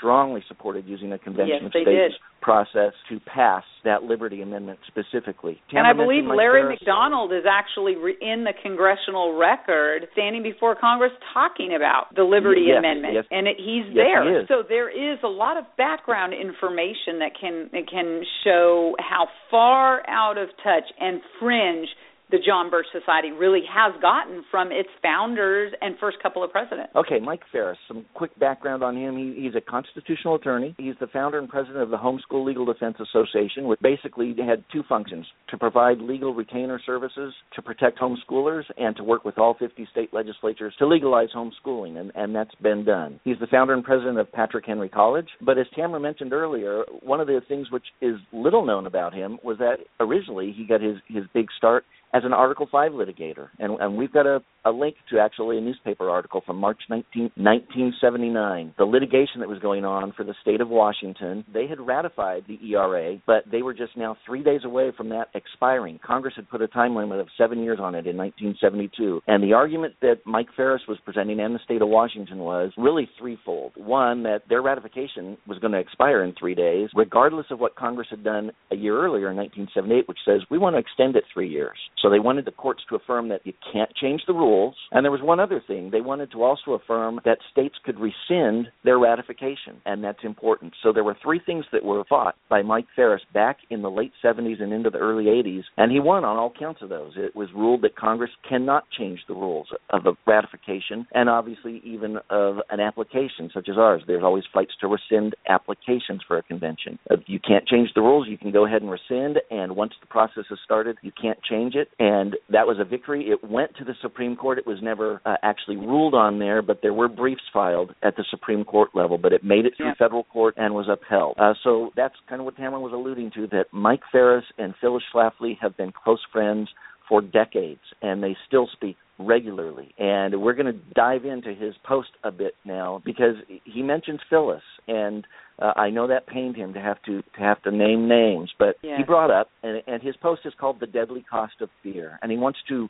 strongly 0.00 0.42
supported 0.48 0.88
using 0.88 1.12
a 1.12 1.18
convention 1.18 1.60
yes, 1.60 1.64
of 1.66 1.70
states 1.70 2.16
did. 2.16 2.40
process 2.40 2.92
to 3.08 3.20
pass 3.20 3.62
that 3.84 4.02
Liberty 4.02 4.40
Amendment 4.40 4.78
specifically. 4.88 5.60
and 5.72 5.86
I 5.86 5.92
believe 5.92 6.24
Larry 6.24 6.62
Ferris. 6.62 6.80
McDonald 6.80 7.32
is 7.32 7.44
actually 7.44 7.96
re- 7.96 8.16
in 8.20 8.44
the 8.44 8.52
congressional 8.62 9.36
record, 9.36 10.08
standing 10.12 10.42
before 10.42 10.74
Congress 10.74 11.12
talking 11.34 11.76
about 11.76 12.14
the 12.16 12.24
Liberty 12.24 12.72
yes, 12.72 12.78
Amendment, 12.78 13.14
yes. 13.14 13.24
and 13.30 13.46
it, 13.46 13.56
he's 13.60 13.84
there. 13.94 14.24
He 14.24 14.46
so 14.48 14.64
there 14.66 14.88
is 14.88 15.18
a 15.22 15.28
lot 15.28 15.58
of 15.58 15.64
background 15.76 16.32
information 16.32 17.20
that 17.20 17.32
can 17.38 17.68
that 17.72 17.84
can 17.90 18.22
show 18.42 18.96
how 18.98 19.28
far 19.50 20.08
out 20.08 20.38
of 20.38 20.48
touch 20.64 20.88
and 20.98 21.20
fringe 21.38 21.88
the 22.30 22.38
John 22.38 22.70
Birch 22.70 22.86
Society 22.92 23.32
really 23.32 23.62
has 23.72 23.92
gotten 24.00 24.44
from 24.50 24.70
its 24.70 24.88
founders 25.02 25.72
and 25.80 25.96
first 25.98 26.18
couple 26.22 26.44
of 26.44 26.50
presidents. 26.50 26.92
Okay, 26.94 27.18
Mike 27.18 27.40
Farris, 27.50 27.78
some 27.88 28.06
quick 28.14 28.36
background 28.38 28.82
on 28.82 28.96
him. 28.96 29.16
He, 29.16 29.42
he's 29.42 29.54
a 29.54 29.60
constitutional 29.60 30.36
attorney. 30.36 30.74
He's 30.78 30.94
the 31.00 31.08
founder 31.08 31.38
and 31.38 31.48
president 31.48 31.82
of 31.82 31.90
the 31.90 31.96
Homeschool 31.96 32.44
Legal 32.44 32.64
Defense 32.64 32.96
Association, 33.00 33.66
which 33.66 33.80
basically 33.80 34.34
had 34.38 34.64
two 34.72 34.82
functions 34.88 35.26
to 35.48 35.58
provide 35.58 35.98
legal 35.98 36.32
retainer 36.34 36.80
services 36.84 37.34
to 37.54 37.62
protect 37.62 37.98
homeschoolers 37.98 38.62
and 38.76 38.96
to 38.96 39.04
work 39.04 39.24
with 39.24 39.38
all 39.38 39.56
50 39.58 39.88
state 39.90 40.12
legislatures 40.12 40.74
to 40.78 40.86
legalize 40.86 41.28
homeschooling, 41.34 41.98
and, 41.98 42.12
and 42.14 42.34
that's 42.34 42.54
been 42.62 42.84
done. 42.84 43.18
He's 43.24 43.38
the 43.40 43.46
founder 43.48 43.74
and 43.74 43.84
president 43.84 44.18
of 44.18 44.30
Patrick 44.32 44.66
Henry 44.66 44.88
College. 44.88 45.28
But 45.44 45.58
as 45.58 45.66
Tamara 45.74 46.00
mentioned 46.00 46.32
earlier, 46.32 46.84
one 47.02 47.20
of 47.20 47.26
the 47.26 47.40
things 47.48 47.70
which 47.70 47.84
is 48.00 48.16
little 48.32 48.64
known 48.64 48.86
about 48.86 49.14
him 49.14 49.38
was 49.42 49.58
that 49.58 49.78
originally 49.98 50.54
he 50.56 50.66
got 50.66 50.80
his, 50.80 50.96
his 51.08 51.24
big 51.34 51.46
start 51.56 51.84
as 52.12 52.24
an 52.24 52.32
Article 52.32 52.68
5 52.70 52.92
litigator. 52.92 53.48
And, 53.58 53.78
and 53.80 53.96
we've 53.96 54.12
got 54.12 54.26
a 54.26 54.42
a 54.64 54.70
link 54.70 54.96
to 55.10 55.18
actually 55.18 55.58
a 55.58 55.60
newspaper 55.60 56.10
article 56.10 56.42
from 56.44 56.56
March 56.56 56.80
19, 56.88 57.30
1979. 57.36 58.74
The 58.78 58.84
litigation 58.84 59.40
that 59.40 59.48
was 59.48 59.58
going 59.58 59.84
on 59.84 60.12
for 60.16 60.24
the 60.24 60.34
state 60.42 60.60
of 60.60 60.68
Washington, 60.68 61.44
they 61.52 61.66
had 61.66 61.80
ratified 61.80 62.44
the 62.46 62.58
ERA, 62.70 63.16
but 63.26 63.44
they 63.50 63.62
were 63.62 63.74
just 63.74 63.96
now 63.96 64.16
three 64.26 64.42
days 64.42 64.60
away 64.64 64.92
from 64.96 65.08
that 65.10 65.28
expiring. 65.34 65.98
Congress 66.04 66.34
had 66.36 66.48
put 66.48 66.62
a 66.62 66.68
time 66.68 66.94
limit 66.94 67.20
of 67.20 67.28
seven 67.38 67.62
years 67.62 67.78
on 67.80 67.94
it 67.94 68.06
in 68.06 68.16
1972. 68.16 69.22
And 69.26 69.42
the 69.42 69.54
argument 69.54 69.94
that 70.02 70.20
Mike 70.26 70.48
Farris 70.56 70.82
was 70.88 70.98
presenting 71.04 71.40
and 71.40 71.54
the 71.54 71.60
state 71.64 71.82
of 71.82 71.88
Washington 71.88 72.38
was 72.38 72.72
really 72.76 73.08
threefold. 73.18 73.72
One, 73.76 74.22
that 74.24 74.42
their 74.48 74.62
ratification 74.62 75.36
was 75.46 75.58
going 75.58 75.72
to 75.72 75.78
expire 75.78 76.22
in 76.22 76.34
three 76.38 76.54
days, 76.54 76.88
regardless 76.94 77.46
of 77.50 77.60
what 77.60 77.76
Congress 77.76 78.08
had 78.10 78.24
done 78.24 78.50
a 78.70 78.76
year 78.76 79.00
earlier 79.00 79.30
in 79.30 79.36
1978, 79.36 80.08
which 80.08 80.18
says 80.24 80.40
we 80.50 80.58
want 80.58 80.74
to 80.74 80.80
extend 80.80 81.16
it 81.16 81.24
three 81.32 81.48
years. 81.48 81.76
So 82.02 82.10
they 82.10 82.18
wanted 82.18 82.44
the 82.44 82.52
courts 82.52 82.82
to 82.88 82.96
affirm 82.96 83.28
that 83.28 83.40
you 83.44 83.52
can't 83.72 83.94
change 83.96 84.22
the 84.26 84.34
rules. 84.34 84.49
And 84.92 85.04
there 85.04 85.12
was 85.12 85.22
one 85.22 85.40
other 85.40 85.62
thing. 85.66 85.90
They 85.90 86.00
wanted 86.00 86.32
to 86.32 86.42
also 86.42 86.72
affirm 86.72 87.20
that 87.24 87.38
states 87.52 87.76
could 87.84 87.98
rescind 87.98 88.68
their 88.84 88.98
ratification, 88.98 89.80
and 89.86 90.02
that's 90.02 90.24
important. 90.24 90.72
So 90.82 90.92
there 90.92 91.04
were 91.04 91.16
three 91.22 91.40
things 91.44 91.64
that 91.72 91.84
were 91.84 92.04
fought 92.08 92.34
by 92.48 92.62
Mike 92.62 92.86
Farris 92.96 93.22
back 93.32 93.58
in 93.70 93.82
the 93.82 93.90
late 93.90 94.12
70s 94.24 94.62
and 94.62 94.72
into 94.72 94.90
the 94.90 94.98
early 94.98 95.24
80s, 95.24 95.62
and 95.76 95.92
he 95.92 96.00
won 96.00 96.24
on 96.24 96.36
all 96.36 96.52
counts 96.58 96.82
of 96.82 96.88
those. 96.88 97.12
It 97.16 97.36
was 97.36 97.48
ruled 97.54 97.82
that 97.82 97.96
Congress 97.96 98.30
cannot 98.48 98.84
change 98.98 99.20
the 99.28 99.34
rules 99.34 99.68
of 99.90 100.06
a 100.06 100.12
ratification, 100.26 101.06
and 101.12 101.28
obviously 101.28 101.80
even 101.84 102.18
of 102.28 102.56
an 102.70 102.80
application 102.80 103.50
such 103.52 103.68
as 103.68 103.76
ours. 103.78 104.02
There's 104.06 104.24
always 104.24 104.44
fights 104.52 104.72
to 104.80 104.88
rescind 104.88 105.34
applications 105.48 106.22
for 106.26 106.38
a 106.38 106.42
convention. 106.42 106.98
If 107.10 107.20
you 107.26 107.38
can't 107.40 107.66
change 107.66 107.90
the 107.94 108.02
rules, 108.02 108.28
you 108.28 108.38
can 108.38 108.50
go 108.50 108.66
ahead 108.66 108.82
and 108.82 108.90
rescind, 108.90 109.38
and 109.50 109.76
once 109.76 109.92
the 110.00 110.06
process 110.06 110.44
has 110.48 110.58
started, 110.64 110.96
you 111.02 111.12
can't 111.20 111.38
change 111.42 111.74
it. 111.74 111.88
And 111.98 112.36
that 112.50 112.66
was 112.66 112.78
a 112.80 112.84
victory. 112.84 113.28
It 113.30 113.48
went 113.48 113.76
to 113.76 113.84
the 113.84 113.94
Supreme 114.02 114.36
Court. 114.40 114.58
It 114.58 114.66
was 114.66 114.78
never 114.82 115.20
uh, 115.24 115.36
actually 115.42 115.76
ruled 115.76 116.14
on 116.14 116.38
there, 116.38 116.62
but 116.62 116.80
there 116.82 116.94
were 116.94 117.08
briefs 117.08 117.42
filed 117.52 117.94
at 118.02 118.16
the 118.16 118.24
Supreme 118.30 118.64
Court 118.64 118.90
level. 118.94 119.18
But 119.18 119.32
it 119.32 119.44
made 119.44 119.66
it 119.66 119.74
through 119.76 119.88
yeah. 119.88 119.94
federal 119.98 120.24
court 120.24 120.54
and 120.56 120.74
was 120.74 120.88
upheld. 120.88 121.36
Uh, 121.38 121.54
so 121.62 121.90
that's 121.96 122.14
kind 122.28 122.40
of 122.40 122.46
what 122.46 122.56
Tamara 122.56 122.80
was 122.80 122.92
alluding 122.92 123.30
to. 123.36 123.46
That 123.48 123.66
Mike 123.72 124.02
Farris 124.10 124.44
and 124.58 124.74
Phyllis 124.80 125.04
Schlafly 125.14 125.58
have 125.60 125.76
been 125.76 125.92
close 125.92 126.20
friends 126.32 126.68
for 127.08 127.20
decades, 127.20 127.80
and 128.00 128.22
they 128.22 128.36
still 128.46 128.68
speak 128.72 128.96
regularly. 129.18 129.92
And 129.98 130.40
we're 130.40 130.54
going 130.54 130.72
to 130.72 130.80
dive 130.94 131.24
into 131.24 131.52
his 131.52 131.74
post 131.86 132.08
a 132.24 132.30
bit 132.30 132.54
now 132.64 133.02
because 133.04 133.34
he 133.64 133.82
mentions 133.82 134.20
Phyllis, 134.30 134.62
and 134.88 135.26
uh, 135.60 135.72
I 135.76 135.90
know 135.90 136.06
that 136.06 136.26
pained 136.26 136.56
him 136.56 136.72
to 136.74 136.80
have 136.80 137.02
to 137.02 137.20
to 137.20 137.40
have 137.40 137.62
to 137.64 137.70
name 137.70 138.08
names, 138.08 138.50
but 138.58 138.76
yeah. 138.82 138.96
he 138.96 139.02
brought 139.02 139.30
up, 139.30 139.48
and, 139.62 139.82
and 139.86 140.02
his 140.02 140.16
post 140.16 140.42
is 140.44 140.54
called 140.58 140.80
"The 140.80 140.86
Deadly 140.86 141.24
Cost 141.28 141.54
of 141.60 141.68
Fear," 141.82 142.18
and 142.22 142.30
he 142.30 142.38
wants 142.38 142.60
to 142.68 142.88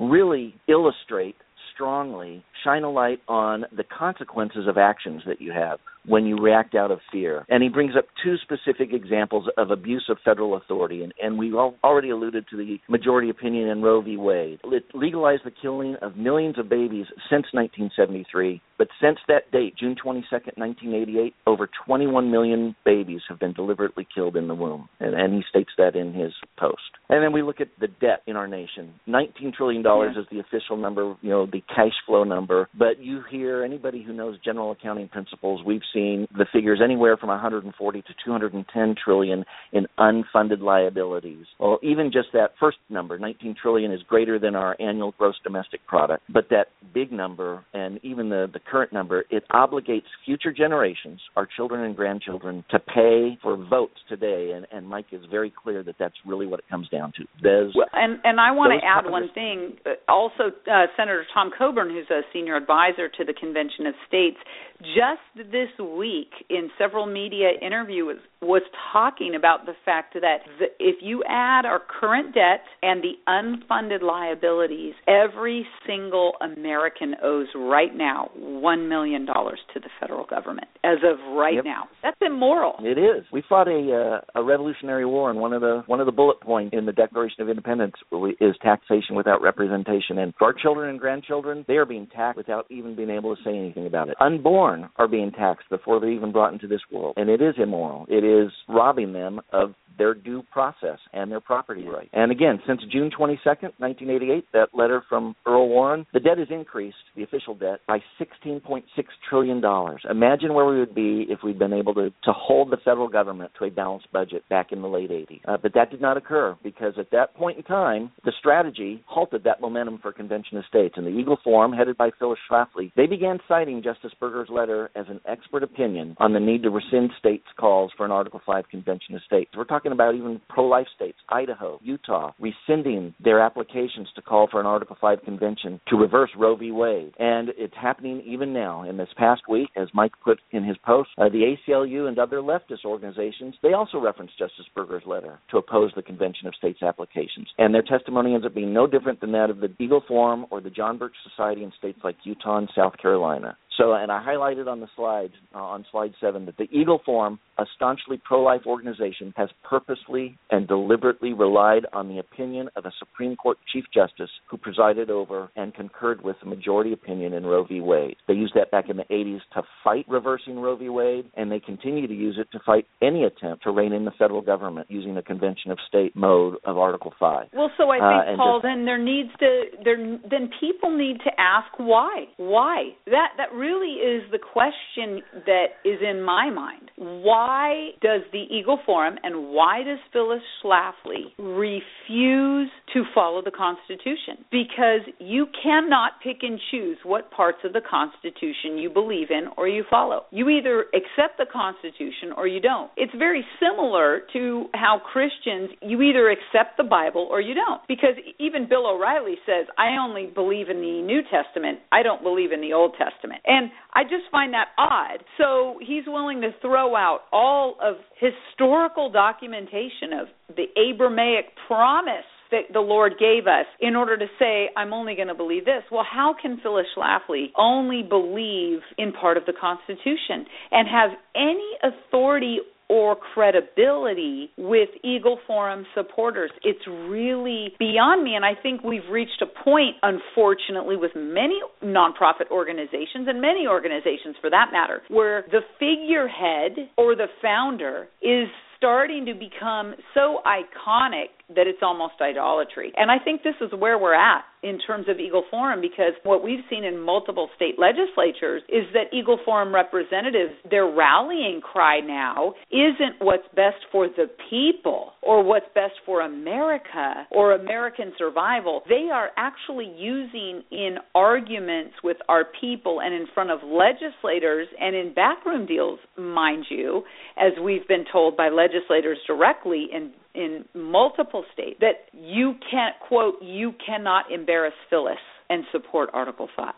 really 0.00 0.54
illustrate 0.66 1.36
strongly, 1.74 2.44
shine 2.64 2.82
a 2.82 2.90
light 2.90 3.20
on 3.28 3.66
the 3.76 3.84
consequences 3.84 4.66
of 4.66 4.78
actions 4.78 5.22
that 5.26 5.40
you 5.40 5.52
have 5.52 5.78
when 6.06 6.26
you 6.26 6.36
react 6.36 6.74
out 6.74 6.90
of 6.90 7.00
fear. 7.12 7.44
And 7.48 7.62
he 7.62 7.68
brings 7.68 7.94
up 7.96 8.06
two 8.22 8.36
specific 8.38 8.92
examples 8.92 9.48
of 9.56 9.70
abuse 9.70 10.04
of 10.08 10.18
federal 10.24 10.56
authority. 10.56 11.02
And, 11.02 11.12
and 11.22 11.38
we 11.38 11.52
already 11.52 12.10
alluded 12.10 12.46
to 12.50 12.56
the 12.56 12.78
majority 12.88 13.30
opinion 13.30 13.68
in 13.68 13.82
Roe 13.82 14.00
v. 14.00 14.16
Wade. 14.16 14.60
It 14.64 14.84
legalized 14.94 15.42
the 15.44 15.50
killing 15.50 15.96
of 16.02 16.16
millions 16.16 16.58
of 16.58 16.68
babies 16.68 17.06
since 17.28 17.46
1973. 17.52 18.60
But 18.78 18.88
since 19.00 19.18
that 19.28 19.50
date, 19.52 19.76
June 19.78 19.94
22, 20.02 20.26
1988, 20.30 21.34
over 21.46 21.68
21 21.86 22.30
million 22.30 22.74
babies 22.84 23.20
have 23.28 23.38
been 23.38 23.52
deliberately 23.52 24.06
killed 24.14 24.36
in 24.36 24.48
the 24.48 24.54
womb. 24.54 24.88
And, 25.00 25.14
and 25.14 25.34
he 25.34 25.42
states 25.50 25.70
that 25.76 25.96
in 25.96 26.14
his 26.14 26.32
post. 26.58 26.80
And 27.10 27.22
then 27.22 27.32
we 27.32 27.42
look 27.42 27.60
at 27.60 27.68
the 27.78 27.88
debt 27.88 28.22
in 28.26 28.36
our 28.36 28.48
nation. 28.48 28.94
$19 29.06 29.52
trillion 29.54 29.82
yeah. 29.84 30.10
is 30.18 30.26
the 30.30 30.40
official 30.40 30.78
number, 30.78 31.14
you 31.20 31.28
know, 31.28 31.44
the 31.44 31.60
cash 31.68 31.92
flow 32.06 32.24
number. 32.24 32.68
But 32.78 33.00
you 33.00 33.22
hear 33.30 33.62
anybody 33.62 34.02
who 34.02 34.14
knows 34.14 34.38
general 34.42 34.72
accounting 34.72 35.08
principles, 35.08 35.60
we've 35.64 35.82
seen 35.92 36.26
the 36.36 36.46
figures 36.52 36.80
anywhere 36.82 37.16
from 37.16 37.28
140 37.28 38.02
to 38.02 38.08
210 38.24 38.94
trillion 39.02 39.44
in 39.72 39.86
unfunded 39.98 40.60
liabilities. 40.60 41.46
Well, 41.58 41.78
even 41.82 42.10
just 42.12 42.28
that 42.32 42.52
first 42.58 42.78
number, 42.88 43.18
19 43.18 43.56
trillion, 43.60 43.92
is 43.92 44.00
greater 44.08 44.38
than 44.38 44.54
our 44.54 44.76
annual 44.80 45.14
gross 45.18 45.36
domestic 45.42 45.86
product. 45.86 46.22
But 46.32 46.48
that 46.50 46.68
big 46.94 47.12
number, 47.12 47.64
and 47.72 48.00
even 48.02 48.28
the, 48.28 48.48
the 48.52 48.60
current 48.60 48.92
number, 48.92 49.24
it 49.30 49.44
obligates 49.52 50.02
future 50.24 50.52
generations, 50.52 51.20
our 51.36 51.46
children 51.56 51.84
and 51.84 51.96
grandchildren, 51.96 52.64
to 52.70 52.78
pay 52.78 53.38
for 53.42 53.56
votes 53.56 54.00
today. 54.08 54.52
And, 54.54 54.66
and 54.72 54.88
Mike 54.88 55.06
is 55.12 55.22
very 55.30 55.52
clear 55.62 55.82
that 55.82 55.96
that's 55.98 56.14
really 56.26 56.46
what 56.46 56.60
it 56.60 56.68
comes 56.68 56.88
down 56.88 57.12
to. 57.16 57.24
There's, 57.42 57.72
well, 57.76 57.86
and 57.92 58.18
and 58.24 58.40
I 58.40 58.52
want 58.52 58.72
to 58.78 58.86
add 58.86 59.10
one 59.10 59.28
thing. 59.34 59.76
Also, 60.08 60.52
uh, 60.70 60.86
Senator 60.96 61.24
Tom 61.32 61.50
Coburn, 61.56 61.90
who's 61.90 62.10
a 62.10 62.22
senior 62.32 62.56
advisor 62.56 63.08
to 63.08 63.24
the 63.24 63.32
Convention 63.32 63.86
of 63.86 63.94
States, 64.06 64.36
just 64.80 65.50
this 65.50 65.68
week 65.84 66.32
in 66.48 66.70
several 66.78 67.06
media 67.06 67.50
interviews 67.60 68.18
was 68.42 68.62
talking 68.92 69.34
about 69.34 69.66
the 69.66 69.74
fact 69.84 70.14
that 70.14 70.38
the, 70.58 70.66
if 70.78 70.96
you 71.02 71.22
add 71.28 71.66
our 71.66 71.80
current 72.00 72.34
debt 72.34 72.64
and 72.82 73.02
the 73.02 73.12
unfunded 73.28 74.02
liabilities, 74.02 74.94
every 75.06 75.66
single 75.86 76.32
American 76.40 77.14
owes 77.22 77.48
right 77.54 77.94
now 77.94 78.30
one 78.34 78.88
million 78.88 79.26
dollars 79.26 79.60
to 79.74 79.80
the 79.80 79.90
federal 80.00 80.24
government 80.24 80.68
as 80.84 80.98
of 81.04 81.18
right 81.36 81.56
yep. 81.56 81.64
now. 81.64 81.88
That's 82.02 82.16
immoral. 82.22 82.76
It 82.80 82.98
is. 82.98 83.24
We 83.32 83.42
fought 83.46 83.68
a 83.68 84.20
uh, 84.34 84.40
a 84.40 84.42
revolutionary 84.42 85.04
war, 85.04 85.30
and 85.30 85.38
one 85.38 85.52
of 85.52 85.60
the 85.60 85.82
one 85.86 86.00
of 86.00 86.06
the 86.06 86.12
bullet 86.12 86.40
points 86.40 86.74
in 86.76 86.86
the 86.86 86.92
Declaration 86.92 87.42
of 87.42 87.48
Independence 87.50 87.94
is 88.40 88.54
taxation 88.62 89.16
without 89.16 89.42
representation. 89.42 90.18
And 90.18 90.32
for 90.38 90.46
our 90.46 90.54
children 90.54 90.88
and 90.88 90.98
grandchildren, 90.98 91.64
they 91.68 91.74
are 91.74 91.86
being 91.86 92.06
taxed 92.06 92.38
without 92.38 92.66
even 92.70 92.96
being 92.96 93.10
able 93.10 93.36
to 93.36 93.42
say 93.42 93.56
anything 93.56 93.86
about 93.86 94.08
it. 94.08 94.16
Unborn 94.20 94.88
are 94.96 95.08
being 95.08 95.30
taxed 95.30 95.68
before 95.68 96.00
they're 96.00 96.10
even 96.10 96.32
brought 96.32 96.54
into 96.54 96.66
this 96.66 96.80
world, 96.90 97.14
and 97.18 97.28
it 97.28 97.42
is 97.42 97.54
immoral. 97.58 98.06
It 98.08 98.24
is 98.24 98.29
robbing 98.68 99.12
them 99.12 99.40
of 99.52 99.74
their 100.00 100.14
due 100.14 100.42
process 100.50 100.98
and 101.12 101.30
their 101.30 101.40
property 101.40 101.86
rights. 101.86 102.08
And 102.14 102.32
again, 102.32 102.58
since 102.66 102.80
June 102.90 103.10
22nd, 103.10 103.76
1988, 103.76 104.46
that 104.54 104.68
letter 104.72 105.04
from 105.10 105.36
Earl 105.46 105.68
Warren, 105.68 106.06
the 106.14 106.20
debt 106.20 106.38
has 106.38 106.48
increased, 106.50 106.96
the 107.14 107.22
official 107.22 107.54
debt, 107.54 107.80
by 107.86 107.98
$16.6 108.18 108.82
trillion. 109.28 109.62
Imagine 110.10 110.54
where 110.54 110.64
we 110.64 110.78
would 110.78 110.94
be 110.94 111.26
if 111.28 111.40
we'd 111.44 111.58
been 111.58 111.74
able 111.74 111.92
to, 111.92 112.08
to 112.24 112.32
hold 112.32 112.72
the 112.72 112.78
federal 112.82 113.08
government 113.08 113.50
to 113.58 113.66
a 113.66 113.70
balanced 113.70 114.10
budget 114.10 114.42
back 114.48 114.72
in 114.72 114.80
the 114.80 114.88
late 114.88 115.10
80s. 115.10 115.42
Uh, 115.46 115.58
but 115.60 115.74
that 115.74 115.90
did 115.90 116.00
not 116.00 116.16
occur 116.16 116.56
because 116.62 116.94
at 116.98 117.10
that 117.10 117.34
point 117.34 117.58
in 117.58 117.64
time, 117.64 118.10
the 118.24 118.32
strategy 118.38 119.04
halted 119.06 119.44
that 119.44 119.60
momentum 119.60 119.98
for 120.00 120.12
Convention 120.12 120.56
of 120.56 120.64
States. 120.64 120.94
And 120.96 121.06
the 121.06 121.10
Eagle 121.10 121.38
Forum, 121.44 121.74
headed 121.74 121.98
by 121.98 122.08
Phyllis 122.18 122.38
Schlafly, 122.50 122.90
they 122.96 123.06
began 123.06 123.38
citing 123.46 123.82
Justice 123.82 124.12
Burger's 124.18 124.48
letter 124.50 124.90
as 124.96 125.04
an 125.10 125.20
expert 125.28 125.62
opinion 125.62 126.16
on 126.18 126.32
the 126.32 126.40
need 126.40 126.62
to 126.62 126.70
rescind 126.70 127.10
states' 127.18 127.44
calls 127.58 127.92
for 127.98 128.06
an 128.06 128.12
Article 128.12 128.40
5 128.46 128.64
Convention 128.70 129.14
of 129.14 129.20
States. 129.26 129.50
We're 129.54 129.64
talking 129.64 129.89
talking 129.90 129.92
about 129.92 130.14
even 130.14 130.40
pro 130.48 130.66
life 130.66 130.86
states, 130.94 131.18
Idaho, 131.28 131.80
Utah, 131.82 132.32
rescinding 132.38 133.14
their 133.22 133.40
applications 133.40 134.08
to 134.14 134.22
call 134.22 134.48
for 134.50 134.60
an 134.60 134.66
Article 134.66 134.96
5 135.00 135.22
convention 135.24 135.80
to 135.88 135.96
reverse 135.96 136.30
Roe 136.36 136.56
v. 136.56 136.70
Wade. 136.70 137.14
And 137.18 137.50
it's 137.56 137.74
happening 137.80 138.22
even 138.26 138.52
now. 138.52 138.84
In 138.88 138.96
this 138.96 139.08
past 139.16 139.42
week, 139.48 139.68
as 139.76 139.88
Mike 139.94 140.12
put 140.22 140.38
in 140.52 140.64
his 140.64 140.76
post, 140.84 141.10
uh, 141.18 141.28
the 141.28 141.56
ACLU 141.68 142.08
and 142.08 142.18
other 142.18 142.38
leftist 142.38 142.84
organizations, 142.84 143.54
they 143.62 143.72
also 143.72 143.98
referenced 143.98 144.38
Justice 144.38 144.66
Burger's 144.74 145.02
letter 145.06 145.38
to 145.50 145.58
oppose 145.58 145.92
the 145.94 146.02
Convention 146.02 146.46
of 146.46 146.54
States 146.54 146.82
applications. 146.82 147.48
And 147.58 147.74
their 147.74 147.82
testimony 147.82 148.34
ends 148.34 148.46
up 148.46 148.54
being 148.54 148.72
no 148.72 148.86
different 148.86 149.20
than 149.20 149.32
that 149.32 149.50
of 149.50 149.58
the 149.58 149.72
Eagle 149.78 150.02
Forum 150.06 150.46
or 150.50 150.60
the 150.60 150.70
John 150.70 150.98
Birch 150.98 151.14
Society 151.28 151.64
in 151.64 151.72
states 151.78 151.98
like 152.04 152.16
Utah 152.24 152.58
and 152.58 152.70
South 152.76 152.96
Carolina. 153.00 153.56
So, 153.80 153.94
and 153.94 154.12
I 154.12 154.22
highlighted 154.22 154.66
on 154.66 154.80
the 154.80 154.88
slides, 154.94 155.32
uh, 155.54 155.58
on 155.58 155.86
slide 155.90 156.12
seven, 156.20 156.44
that 156.46 156.58
the 156.58 156.68
Eagle 156.70 157.00
Forum, 157.04 157.38
a 157.56 157.64
staunchly 157.76 158.20
pro 158.22 158.42
life 158.42 158.62
organization, 158.66 159.32
has 159.36 159.48
purposely 159.64 160.38
and 160.50 160.68
deliberately 160.68 161.32
relied 161.32 161.86
on 161.94 162.08
the 162.08 162.18
opinion 162.18 162.68
of 162.76 162.84
a 162.84 162.92
Supreme 162.98 163.36
Court 163.36 163.56
Chief 163.72 163.84
Justice 163.94 164.28
who 164.50 164.58
presided 164.58 165.08
over 165.08 165.50
and 165.56 165.74
concurred 165.74 166.22
with 166.22 166.36
the 166.42 166.46
majority 166.46 166.92
opinion 166.92 167.32
in 167.32 167.46
Roe 167.46 167.64
v. 167.64 167.80
Wade. 167.80 168.16
They 168.28 168.34
used 168.34 168.52
that 168.54 168.70
back 168.70 168.90
in 168.90 168.98
the 168.98 169.04
80s 169.04 169.40
to 169.54 169.62
fight 169.82 170.04
reversing 170.08 170.58
Roe 170.58 170.76
v. 170.76 170.90
Wade, 170.90 171.30
and 171.34 171.50
they 171.50 171.60
continue 171.60 172.06
to 172.06 172.14
use 172.14 172.36
it 172.38 172.48
to 172.52 172.62
fight 172.66 172.86
any 173.00 173.24
attempt 173.24 173.62
to 173.64 173.70
rein 173.70 173.94
in 173.94 174.04
the 174.04 174.12
federal 174.18 174.42
government 174.42 174.88
using 174.90 175.14
the 175.14 175.22
Convention 175.22 175.70
of 175.70 175.78
State 175.88 176.14
mode 176.14 176.56
of 176.64 176.76
Article 176.76 177.14
5. 177.18 177.48
Well, 177.54 177.70
so 177.78 177.88
I 177.88 177.96
think, 177.96 178.34
uh, 178.34 178.36
Paul, 178.36 178.58
just, 178.58 178.64
then 178.64 178.84
there 178.84 179.02
needs 179.02 179.30
to, 179.38 179.62
there, 179.84 179.96
then 179.96 180.50
people 180.60 180.94
need 180.94 181.16
to 181.24 181.30
ask 181.38 181.68
why. 181.78 182.24
Why? 182.36 182.90
That, 183.06 183.28
that 183.38 183.52
really 183.54 183.69
really 183.70 183.94
is 183.94 184.22
the 184.30 184.38
question 184.38 185.22
that 185.46 185.66
is 185.84 185.98
in 186.02 186.22
my 186.22 186.50
mind. 186.50 186.90
why 186.96 187.90
does 188.02 188.22
the 188.32 188.44
Eagle 188.50 188.78
Forum 188.84 189.16
and 189.22 189.52
why 189.54 189.82
does 189.82 189.98
Phyllis 190.12 190.42
Schlafly 190.62 191.32
refuse 191.38 192.70
to 192.92 193.04
follow 193.14 193.42
the 193.42 193.50
Constitution? 193.50 194.44
Because 194.50 195.00
you 195.18 195.46
cannot 195.62 196.12
pick 196.22 196.38
and 196.42 196.60
choose 196.70 196.98
what 197.04 197.30
parts 197.30 197.58
of 197.64 197.72
the 197.72 197.80
Constitution 197.88 198.78
you 198.78 198.90
believe 198.90 199.30
in 199.30 199.48
or 199.56 199.68
you 199.68 199.84
follow. 199.88 200.24
You 200.30 200.48
either 200.48 200.86
accept 200.94 201.38
the 201.38 201.46
Constitution 201.50 202.32
or 202.36 202.46
you 202.46 202.60
don't. 202.60 202.90
It's 202.96 203.14
very 203.16 203.44
similar 203.60 204.22
to 204.32 204.66
how 204.74 205.00
Christians, 205.12 205.70
you 205.82 206.02
either 206.02 206.30
accept 206.30 206.76
the 206.76 206.84
Bible 206.84 207.28
or 207.30 207.40
you 207.40 207.54
don't. 207.54 207.80
Because 207.88 208.14
even 208.38 208.68
Bill 208.68 208.86
O'Reilly 208.86 209.36
says, 209.46 209.66
I 209.78 209.96
only 210.00 210.26
believe 210.26 210.68
in 210.68 210.80
the 210.80 211.02
New 211.02 211.22
Testament, 211.30 211.78
I 211.92 212.02
don't 212.02 212.22
believe 212.22 212.52
in 212.52 212.60
the 212.60 212.72
Old 212.72 212.94
Testament. 212.98 213.40
And 213.50 213.72
I 213.92 214.04
just 214.04 214.30
find 214.30 214.54
that 214.54 214.68
odd. 214.78 215.24
So 215.36 215.80
he's 215.80 216.04
willing 216.06 216.40
to 216.42 216.50
throw 216.62 216.94
out 216.94 217.22
all 217.32 217.74
of 217.82 217.96
historical 218.20 219.10
documentation 219.10 220.12
of 220.20 220.28
the 220.54 220.66
Abrahamic 220.80 221.46
promise 221.66 222.30
that 222.52 222.72
the 222.72 222.80
Lord 222.80 223.14
gave 223.18 223.48
us 223.48 223.66
in 223.80 223.96
order 223.96 224.16
to 224.16 224.26
say, 224.38 224.70
I'm 224.76 224.92
only 224.92 225.16
going 225.16 225.28
to 225.28 225.34
believe 225.34 225.64
this. 225.64 225.82
Well, 225.90 226.06
how 226.08 226.34
can 226.40 226.60
Phyllis 226.62 226.86
Schlafly 226.96 227.46
only 227.56 228.02
believe 228.08 228.80
in 228.98 229.12
part 229.12 229.36
of 229.36 229.46
the 229.46 229.52
Constitution 229.60 230.46
and 230.70 230.88
have 230.88 231.10
any 231.34 231.70
authority 231.82 232.58
or 232.90 233.14
credibility 233.14 234.50
with 234.58 234.88
Eagle 235.04 235.38
Forum 235.46 235.86
supporters. 235.94 236.50
It's 236.64 236.84
really 236.88 237.72
beyond 237.78 238.24
me. 238.24 238.34
And 238.34 238.44
I 238.44 238.60
think 238.60 238.82
we've 238.82 239.08
reached 239.08 239.40
a 239.40 239.46
point, 239.46 239.94
unfortunately, 240.02 240.96
with 240.96 241.12
many 241.14 241.60
nonprofit 241.84 242.50
organizations 242.50 243.28
and 243.28 243.40
many 243.40 243.68
organizations 243.68 244.34
for 244.40 244.50
that 244.50 244.70
matter, 244.72 245.02
where 245.08 245.44
the 245.52 245.60
figurehead 245.78 246.90
or 246.98 247.14
the 247.14 247.28
founder 247.40 248.08
is 248.20 248.48
starting 248.76 249.26
to 249.26 249.34
become 249.34 249.94
so 250.14 250.40
iconic 250.44 251.28
that 251.54 251.66
it's 251.66 251.82
almost 251.82 252.14
idolatry. 252.20 252.92
And 252.96 253.10
I 253.10 253.22
think 253.22 253.42
this 253.42 253.54
is 253.60 253.70
where 253.78 253.98
we're 253.98 254.14
at 254.14 254.42
in 254.62 254.78
terms 254.78 255.06
of 255.08 255.18
Eagle 255.18 255.44
Forum 255.50 255.80
because 255.80 256.12
what 256.22 256.42
we've 256.42 256.64
seen 256.68 256.84
in 256.84 256.98
multiple 256.98 257.48
state 257.56 257.76
legislatures 257.78 258.62
is 258.68 258.84
that 258.92 259.14
Eagle 259.16 259.38
Forum 259.44 259.74
representatives, 259.74 260.52
their 260.70 260.86
rallying 260.86 261.60
cry 261.60 262.00
now 262.00 262.54
isn't 262.70 263.16
what's 263.20 263.46
best 263.54 263.76
for 263.90 264.08
the 264.08 264.26
people 264.48 265.12
or 265.22 265.42
what's 265.42 265.66
best 265.74 265.94
for 266.04 266.22
America 266.22 267.26
or 267.30 267.52
American 267.52 268.12
survival. 268.18 268.82
They 268.88 269.08
are 269.12 269.30
actually 269.36 269.92
using 269.96 270.62
in 270.70 270.96
arguments 271.14 271.94
with 272.04 272.18
our 272.28 272.44
people 272.60 273.00
and 273.00 273.14
in 273.14 273.26
front 273.34 273.50
of 273.50 273.60
legislators 273.62 274.68
and 274.80 274.94
in 274.94 275.14
backroom 275.14 275.66
deals, 275.66 275.98
mind 276.18 276.66
you, 276.68 277.02
as 277.36 277.52
we've 277.62 277.86
been 277.88 278.04
told 278.12 278.36
by 278.36 278.48
legislators 278.48 279.18
directly 279.26 279.88
in 279.92 280.12
in 280.34 280.64
multiple 280.74 281.44
states 281.52 281.78
that 281.80 282.08
you 282.12 282.54
can't 282.70 282.94
quote 283.06 283.34
you 283.42 283.72
cannot 283.84 284.30
embarrass 284.32 284.74
Phyllis 284.88 285.18
and 285.48 285.64
support 285.72 286.10
Article 286.12 286.48
Five. 286.56 286.74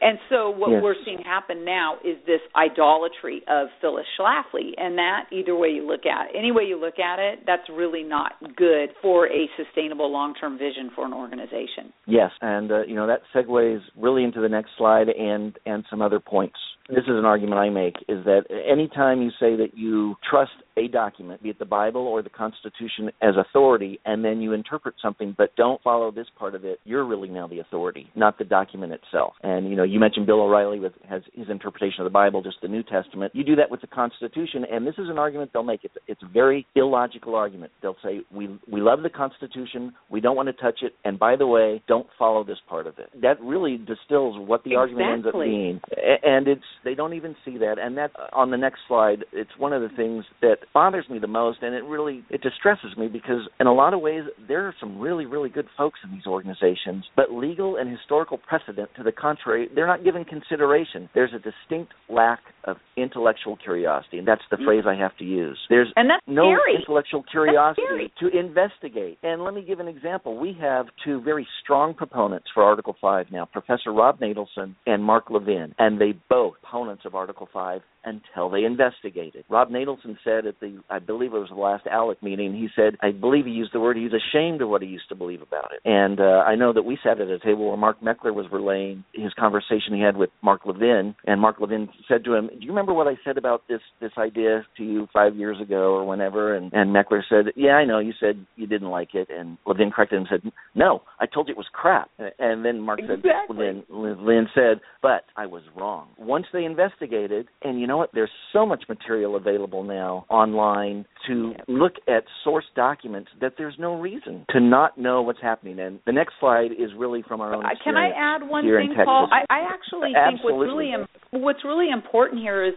And 0.00 0.18
so 0.28 0.50
what 0.50 0.70
yes. 0.70 0.82
we're 0.82 0.94
seeing 1.04 1.18
happen 1.24 1.64
now 1.64 1.96
is 2.04 2.16
this 2.26 2.40
idolatry 2.54 3.42
of 3.48 3.68
Phyllis 3.80 4.04
Schlafly, 4.18 4.72
and 4.76 4.98
that 4.98 5.26
either 5.32 5.56
way 5.56 5.68
you 5.68 5.86
look 5.86 6.04
at 6.06 6.26
it, 6.26 6.38
any 6.38 6.52
way 6.52 6.64
you 6.64 6.78
look 6.78 6.98
at 6.98 7.18
it, 7.18 7.40
that's 7.46 7.62
really 7.72 8.02
not 8.02 8.32
good 8.56 8.90
for 9.00 9.26
a 9.26 9.48
sustainable 9.56 10.12
long-term 10.12 10.58
vision 10.58 10.90
for 10.94 11.06
an 11.06 11.12
organization. 11.12 11.92
Yes, 12.06 12.30
and 12.40 12.70
uh, 12.70 12.82
you 12.86 12.94
know 12.94 13.06
that 13.06 13.20
segues 13.34 13.80
really 13.96 14.24
into 14.24 14.40
the 14.40 14.48
next 14.48 14.70
slide 14.76 15.08
and 15.08 15.56
and 15.64 15.84
some 15.90 16.02
other 16.02 16.20
points. 16.20 16.58
This 16.88 17.04
is 17.04 17.16
an 17.16 17.24
argument 17.24 17.58
I 17.58 17.70
make 17.70 17.96
is 18.08 18.24
that 18.26 18.42
anytime 18.50 19.22
you 19.22 19.30
say 19.40 19.56
that 19.56 19.70
you 19.74 20.16
trust 20.28 20.52
a 20.76 20.86
document, 20.88 21.42
be 21.42 21.48
it 21.48 21.58
the 21.58 21.64
Bible 21.64 22.02
or 22.02 22.22
the 22.22 22.28
Constitution, 22.28 23.10
as 23.22 23.34
authority, 23.38 24.00
and 24.04 24.22
then 24.22 24.42
you 24.42 24.52
interpret 24.52 24.94
something 25.00 25.34
but 25.36 25.56
don't 25.56 25.80
follow 25.82 26.10
this 26.10 26.26
part 26.38 26.54
of 26.54 26.64
it, 26.64 26.80
you're 26.84 27.06
really 27.06 27.28
now 27.28 27.46
the 27.46 27.60
authority, 27.60 28.10
not 28.14 28.36
the 28.36 28.44
document 28.44 28.92
itself. 28.92 29.32
And 29.42 29.70
you 29.70 29.76
know, 29.76 29.82
you 29.82 29.98
mentioned 29.98 30.26
Bill 30.26 30.42
O'Reilly 30.42 30.78
with 30.78 30.92
has 31.08 31.22
his 31.32 31.48
interpretation 31.48 32.00
of 32.00 32.04
the 32.04 32.10
Bible, 32.10 32.42
just 32.42 32.56
the 32.60 32.68
New 32.68 32.82
Testament. 32.82 33.32
You 33.34 33.44
do 33.44 33.56
that 33.56 33.70
with 33.70 33.80
the 33.80 33.86
Constitution, 33.86 34.66
and 34.70 34.86
this 34.86 34.94
is 34.98 35.08
an 35.08 35.18
argument 35.18 35.52
they'll 35.54 35.62
make. 35.62 35.84
It's 35.84 35.96
it's 36.06 36.22
a 36.22 36.28
very 36.28 36.66
illogical 36.74 37.34
argument. 37.34 37.72
They'll 37.80 37.96
say 38.04 38.20
we 38.30 38.58
we 38.70 38.82
love 38.82 39.02
the 39.02 39.10
Constitution, 39.10 39.94
we 40.10 40.20
don't 40.20 40.36
want 40.36 40.48
to 40.48 40.52
touch 40.52 40.80
it, 40.82 40.92
and 41.04 41.18
by 41.18 41.36
the 41.36 41.46
way, 41.46 41.82
don't 41.88 42.08
follow 42.18 42.44
this 42.44 42.58
part 42.68 42.86
of 42.86 42.98
it. 42.98 43.08
That 43.22 43.40
really 43.40 43.78
distills 43.78 44.36
what 44.38 44.64
the 44.64 44.72
exactly. 44.72 44.76
argument 44.76 45.12
ends 45.12 45.26
up 45.26 45.34
being, 45.34 45.80
and 46.22 46.46
it's 46.46 46.62
they 46.84 46.94
don't 46.94 47.14
even 47.14 47.36
see 47.44 47.58
that. 47.58 47.76
And 47.78 47.96
that 47.98 48.10
on 48.32 48.50
the 48.50 48.56
next 48.56 48.80
slide, 48.88 49.24
it's 49.32 49.50
one 49.58 49.72
of 49.72 49.82
the 49.82 49.94
things 49.96 50.24
that 50.40 50.58
bothers 50.72 51.08
me 51.08 51.18
the 51.18 51.26
most, 51.26 51.58
and 51.62 51.74
it 51.74 51.84
really 51.84 52.24
it 52.30 52.42
distresses 52.42 52.96
me 52.96 53.08
because 53.08 53.48
in 53.60 53.66
a 53.66 53.74
lot 53.74 53.94
of 53.94 54.00
ways 54.00 54.24
there 54.48 54.66
are 54.66 54.74
some 54.80 54.98
really 54.98 55.26
really 55.26 55.48
good 55.48 55.66
folks 55.76 56.00
in 56.04 56.10
these 56.10 56.26
organizations, 56.26 57.04
but 57.16 57.32
legal 57.32 57.76
and 57.76 57.90
historical 57.90 58.38
precedent 58.38 58.90
to 58.96 59.02
the 59.02 59.12
contrary, 59.12 59.68
they're 59.74 59.86
not 59.86 60.04
given 60.04 60.24
consideration. 60.24 61.08
There's 61.14 61.32
a 61.34 61.38
distinct 61.38 61.92
lack 62.08 62.40
of 62.64 62.76
intellectual 62.96 63.56
curiosity, 63.56 64.18
and 64.18 64.28
that's 64.28 64.42
the 64.50 64.56
mm-hmm. 64.56 64.64
phrase 64.64 64.84
I 64.86 64.94
have 64.94 65.16
to 65.18 65.24
use. 65.24 65.58
There's 65.68 65.88
and 65.96 66.08
that's 66.10 66.22
no 66.26 66.54
scary. 66.54 66.80
intellectual 66.80 67.22
curiosity 67.22 68.12
to 68.20 68.28
investigate. 68.28 69.18
And 69.22 69.44
let 69.44 69.54
me 69.54 69.62
give 69.62 69.80
an 69.80 69.88
example. 69.88 70.38
We 70.38 70.56
have 70.60 70.86
two 71.04 71.20
very 71.20 71.46
strong 71.62 71.94
proponents 71.94 72.46
for 72.52 72.62
Article 72.62 72.96
5 73.00 73.26
now, 73.30 73.44
Professor 73.44 73.92
Rob 73.92 74.20
Natelson 74.20 74.74
and 74.86 75.02
Mark 75.02 75.30
Levin, 75.30 75.74
and 75.78 76.00
they 76.00 76.14
both 76.28 76.54
opponents 76.64 77.04
of 77.04 77.14
Article 77.14 77.48
5 77.52 77.82
until 78.04 78.50
they 78.50 78.64
investigated. 78.64 79.44
Rob 79.48 79.70
Natelson 79.70 80.16
said 80.24 80.46
at 80.46 80.60
the, 80.60 80.80
I 80.90 80.98
believe 80.98 81.34
it 81.34 81.38
was 81.38 81.48
the 81.48 81.56
last 81.56 81.86
ALEC 81.86 82.22
meeting, 82.22 82.54
he 82.54 82.68
said, 82.74 82.96
I 83.00 83.10
believe 83.10 83.46
he 83.46 83.52
used 83.52 83.72
the 83.72 83.80
word, 83.80 83.96
he's 83.96 84.12
ashamed 84.12 84.62
of 84.62 84.68
what 84.68 84.82
he 84.82 84.88
used 84.88 85.08
to 85.08 85.14
believe 85.14 85.42
about 85.42 85.72
it. 85.72 85.80
And 85.84 86.20
uh, 86.20 86.44
I 86.46 86.54
know 86.54 86.72
that 86.72 86.84
we 86.84 86.98
sat 87.02 87.20
at 87.20 87.28
a 87.28 87.38
table 87.38 87.68
where 87.68 87.76
Mark 87.76 88.00
Meckler 88.00 88.34
was 88.34 88.46
relaying 88.52 89.04
his 89.12 89.32
conversation 89.38 89.94
he 89.94 90.00
had 90.00 90.16
with 90.16 90.30
Mark 90.42 90.62
Levin, 90.66 91.14
and 91.24 91.40
Mark 91.40 91.60
Levin 91.60 91.88
said 92.08 92.24
to 92.24 92.34
him, 92.34 92.48
Do 92.48 92.60
you 92.60 92.68
remember 92.68 92.94
what 92.94 93.06
I 93.06 93.14
said 93.24 93.38
about 93.38 93.62
this 93.68 93.80
this 94.00 94.12
idea 94.18 94.66
to 94.76 94.84
you 94.84 95.08
five 95.12 95.36
years 95.36 95.60
ago 95.60 95.94
or 95.94 96.06
whenever? 96.06 96.54
And, 96.54 96.72
and 96.72 96.94
Meckler 96.94 97.22
said, 97.28 97.52
Yeah, 97.56 97.72
I 97.72 97.84
know. 97.84 97.98
You 97.98 98.12
said 98.18 98.46
you 98.56 98.66
didn't 98.66 98.90
like 98.90 99.14
it. 99.14 99.28
And 99.30 99.58
Levin 99.66 99.90
corrected 99.90 100.18
him 100.18 100.26
and 100.30 100.42
said, 100.42 100.52
No, 100.74 101.02
I 101.20 101.26
told 101.26 101.48
you 101.48 101.52
it 101.52 101.58
was 101.58 101.66
crap. 101.72 102.10
And 102.38 102.64
then 102.64 102.80
Mark 102.80 103.00
exactly. 103.00 103.22
said, 103.22 103.56
Levin, 103.56 103.84
Levin 103.88 104.48
said, 104.54 104.80
But 105.02 105.24
I 105.36 105.46
was 105.46 105.62
wrong. 105.76 106.08
Once 106.18 106.46
they 106.52 106.64
investigated, 106.64 107.48
and 107.62 107.80
you 107.80 107.86
know 107.86 107.93
what? 107.98 108.10
There's 108.12 108.30
so 108.52 108.66
much 108.66 108.84
material 108.88 109.36
available 109.36 109.82
now 109.82 110.26
online 110.28 111.06
to 111.28 111.54
look 111.68 111.94
at 112.08 112.24
source 112.42 112.64
documents 112.76 113.30
that 113.40 113.54
there's 113.58 113.74
no 113.78 114.00
reason 114.00 114.44
to 114.50 114.60
not 114.60 114.98
know 114.98 115.22
what's 115.22 115.40
happening. 115.40 115.78
And 115.78 116.00
the 116.06 116.12
next 116.12 116.34
slide 116.40 116.72
is 116.72 116.90
really 116.96 117.22
from 117.26 117.40
our 117.40 117.54
own. 117.54 117.64
Uh, 117.64 117.70
can 117.82 117.96
I 117.96 118.10
add 118.16 118.48
one 118.48 118.64
thing, 118.64 118.94
Paul? 119.04 119.28
I, 119.30 119.44
I 119.52 119.68
actually 119.72 120.12
think 120.12 120.44
what's 120.44 120.56
really 120.56 120.92
what's 121.30 121.64
really 121.64 121.90
important 121.90 122.40
here 122.40 122.64
is 122.64 122.74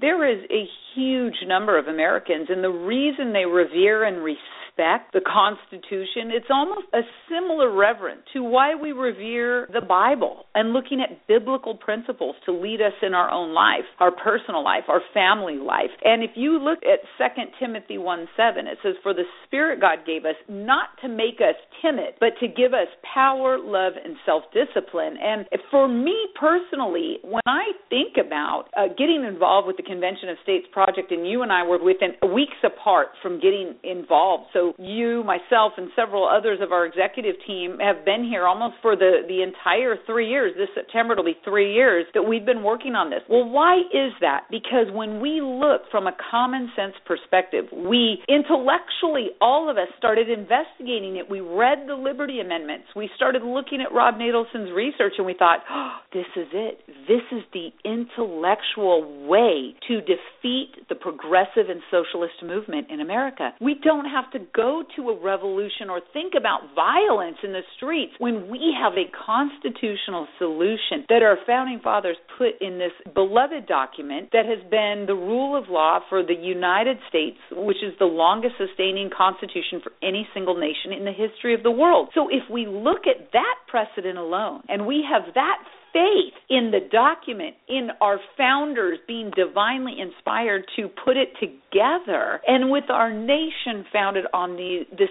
there 0.00 0.30
is 0.30 0.44
a 0.50 0.64
huge 0.94 1.34
number 1.46 1.78
of 1.78 1.86
Americans, 1.86 2.48
and 2.48 2.64
the 2.64 2.68
reason 2.68 3.32
they 3.32 3.44
revere 3.44 4.04
and 4.04 4.22
respect 4.22 4.63
respect 4.76 5.12
the 5.12 5.20
Constitution, 5.20 6.30
it's 6.30 6.46
almost 6.50 6.86
a 6.92 7.00
similar 7.28 7.72
reverence 7.72 8.22
to 8.32 8.42
why 8.42 8.74
we 8.74 8.92
revere 8.92 9.68
the 9.72 9.80
Bible 9.80 10.44
and 10.54 10.72
looking 10.72 11.00
at 11.00 11.26
biblical 11.26 11.76
principles 11.76 12.36
to 12.46 12.52
lead 12.52 12.80
us 12.80 12.92
in 13.02 13.14
our 13.14 13.30
own 13.30 13.54
life, 13.54 13.84
our 14.00 14.10
personal 14.10 14.64
life, 14.64 14.84
our 14.88 15.00
family 15.12 15.56
life. 15.56 15.90
And 16.04 16.22
if 16.22 16.30
you 16.34 16.58
look 16.58 16.78
at 16.84 17.00
2 17.18 17.42
Timothy 17.60 17.98
1 17.98 18.28
7, 18.36 18.66
it 18.66 18.78
says, 18.82 18.94
For 19.02 19.14
the 19.14 19.24
Spirit 19.46 19.80
God 19.80 19.98
gave 20.06 20.24
us 20.24 20.36
not 20.48 20.88
to 21.02 21.08
make 21.08 21.40
us 21.40 21.56
timid, 21.82 22.14
but 22.20 22.34
to 22.40 22.48
give 22.48 22.72
us 22.72 22.88
power, 23.14 23.58
love, 23.58 23.94
and 24.02 24.16
self 24.26 24.44
discipline. 24.52 25.16
And 25.22 25.46
for 25.70 25.88
me 25.88 26.16
personally, 26.38 27.18
when 27.22 27.42
I 27.46 27.72
think 27.90 28.16
about 28.18 28.66
uh, 28.76 28.88
getting 28.88 29.24
involved 29.26 29.66
with 29.66 29.76
the 29.76 29.82
Convention 29.82 30.28
of 30.28 30.36
States 30.42 30.66
project, 30.72 31.12
and 31.12 31.28
you 31.28 31.42
and 31.42 31.52
I 31.52 31.62
were 31.64 31.82
within 31.82 32.14
weeks 32.34 32.58
apart 32.64 33.08
from 33.22 33.40
getting 33.40 33.74
involved, 33.82 34.50
so 34.52 34.63
you, 34.78 35.22
myself, 35.24 35.72
and 35.76 35.90
several 35.94 36.26
others 36.26 36.60
of 36.62 36.72
our 36.72 36.86
executive 36.86 37.36
team 37.46 37.78
have 37.80 38.04
been 38.04 38.24
here 38.24 38.46
almost 38.46 38.76
for 38.80 38.96
the 38.96 39.22
the 39.28 39.42
entire 39.42 39.96
three 40.06 40.28
years. 40.28 40.52
This 40.56 40.68
September 40.74 41.12
it'll 41.12 41.24
be 41.24 41.36
three 41.44 41.74
years 41.74 42.06
that 42.14 42.22
we've 42.22 42.46
been 42.46 42.62
working 42.62 42.94
on 42.94 43.10
this. 43.10 43.20
Well, 43.28 43.48
why 43.48 43.78
is 43.92 44.12
that? 44.20 44.46
Because 44.50 44.88
when 44.92 45.20
we 45.20 45.40
look 45.40 45.82
from 45.90 46.06
a 46.06 46.16
common 46.30 46.70
sense 46.76 46.94
perspective, 47.06 47.66
we 47.72 48.22
intellectually 48.28 49.30
all 49.40 49.70
of 49.70 49.76
us 49.76 49.88
started 49.98 50.28
investigating 50.28 51.16
it. 51.16 51.28
We 51.28 51.40
read 51.40 51.86
the 51.86 51.94
Liberty 51.94 52.40
Amendments. 52.40 52.86
We 52.96 53.10
started 53.16 53.42
looking 53.42 53.80
at 53.80 53.92
Rob 53.92 54.14
Natelson's 54.14 54.72
research, 54.74 55.14
and 55.18 55.26
we 55.26 55.34
thought, 55.34 55.60
oh, 55.70 55.98
this 56.12 56.26
is 56.36 56.48
it. 56.52 56.78
This 57.08 57.22
is 57.32 57.42
the 57.52 57.68
intellectual 57.84 59.26
way 59.26 59.74
to 59.88 60.00
defeat 60.00 60.88
the 60.88 60.94
progressive 60.94 61.68
and 61.68 61.80
socialist 61.90 62.34
movement 62.42 62.88
in 62.90 63.00
America. 63.00 63.52
We 63.60 63.76
don't 63.82 64.06
have 64.06 64.30
to 64.32 64.38
go 64.54 64.84
to 64.96 65.10
a 65.10 65.20
revolution 65.20 65.90
or 65.90 66.00
think 66.12 66.34
about 66.38 66.74
violence 66.74 67.36
in 67.42 67.52
the 67.52 67.62
streets 67.76 68.12
when 68.18 68.48
we 68.48 68.74
have 68.78 68.94
a 68.94 69.10
constitutional 69.10 70.26
solution 70.38 71.04
that 71.08 71.22
our 71.22 71.36
founding 71.46 71.80
fathers 71.82 72.16
put 72.38 72.60
in 72.60 72.78
this 72.78 72.92
beloved 73.14 73.66
document 73.66 74.30
that 74.32 74.46
has 74.46 74.62
been 74.70 75.04
the 75.06 75.14
rule 75.14 75.56
of 75.58 75.68
law 75.68 76.00
for 76.08 76.22
the 76.22 76.34
United 76.34 76.98
States, 77.08 77.36
which 77.50 77.82
is 77.82 77.92
the 77.98 78.06
longest 78.06 78.54
sustaining 78.58 79.10
constitution 79.10 79.80
for 79.82 79.92
any 80.02 80.26
single 80.32 80.54
nation 80.54 80.92
in 80.96 81.04
the 81.04 81.12
history 81.12 81.54
of 81.54 81.62
the 81.62 81.70
world. 81.70 82.08
So 82.14 82.28
if 82.28 82.48
we 82.50 82.66
look 82.66 83.06
at 83.06 83.32
that 83.32 83.56
precedent 83.68 84.18
alone 84.18 84.62
and 84.68 84.86
we 84.86 85.04
have 85.10 85.34
that 85.34 85.58
faith 85.94 86.34
in 86.50 86.72
the 86.72 86.80
document, 86.92 87.54
in 87.68 87.88
our 88.02 88.18
founders 88.36 88.98
being 89.06 89.30
divinely 89.34 89.94
inspired 90.00 90.66
to 90.76 90.88
put 91.04 91.16
it 91.16 91.28
together, 91.40 92.40
and 92.46 92.70
with 92.70 92.90
our 92.90 93.10
nation 93.12 93.86
founded 93.90 94.26
on 94.34 94.56
the, 94.56 94.80
this 94.90 95.08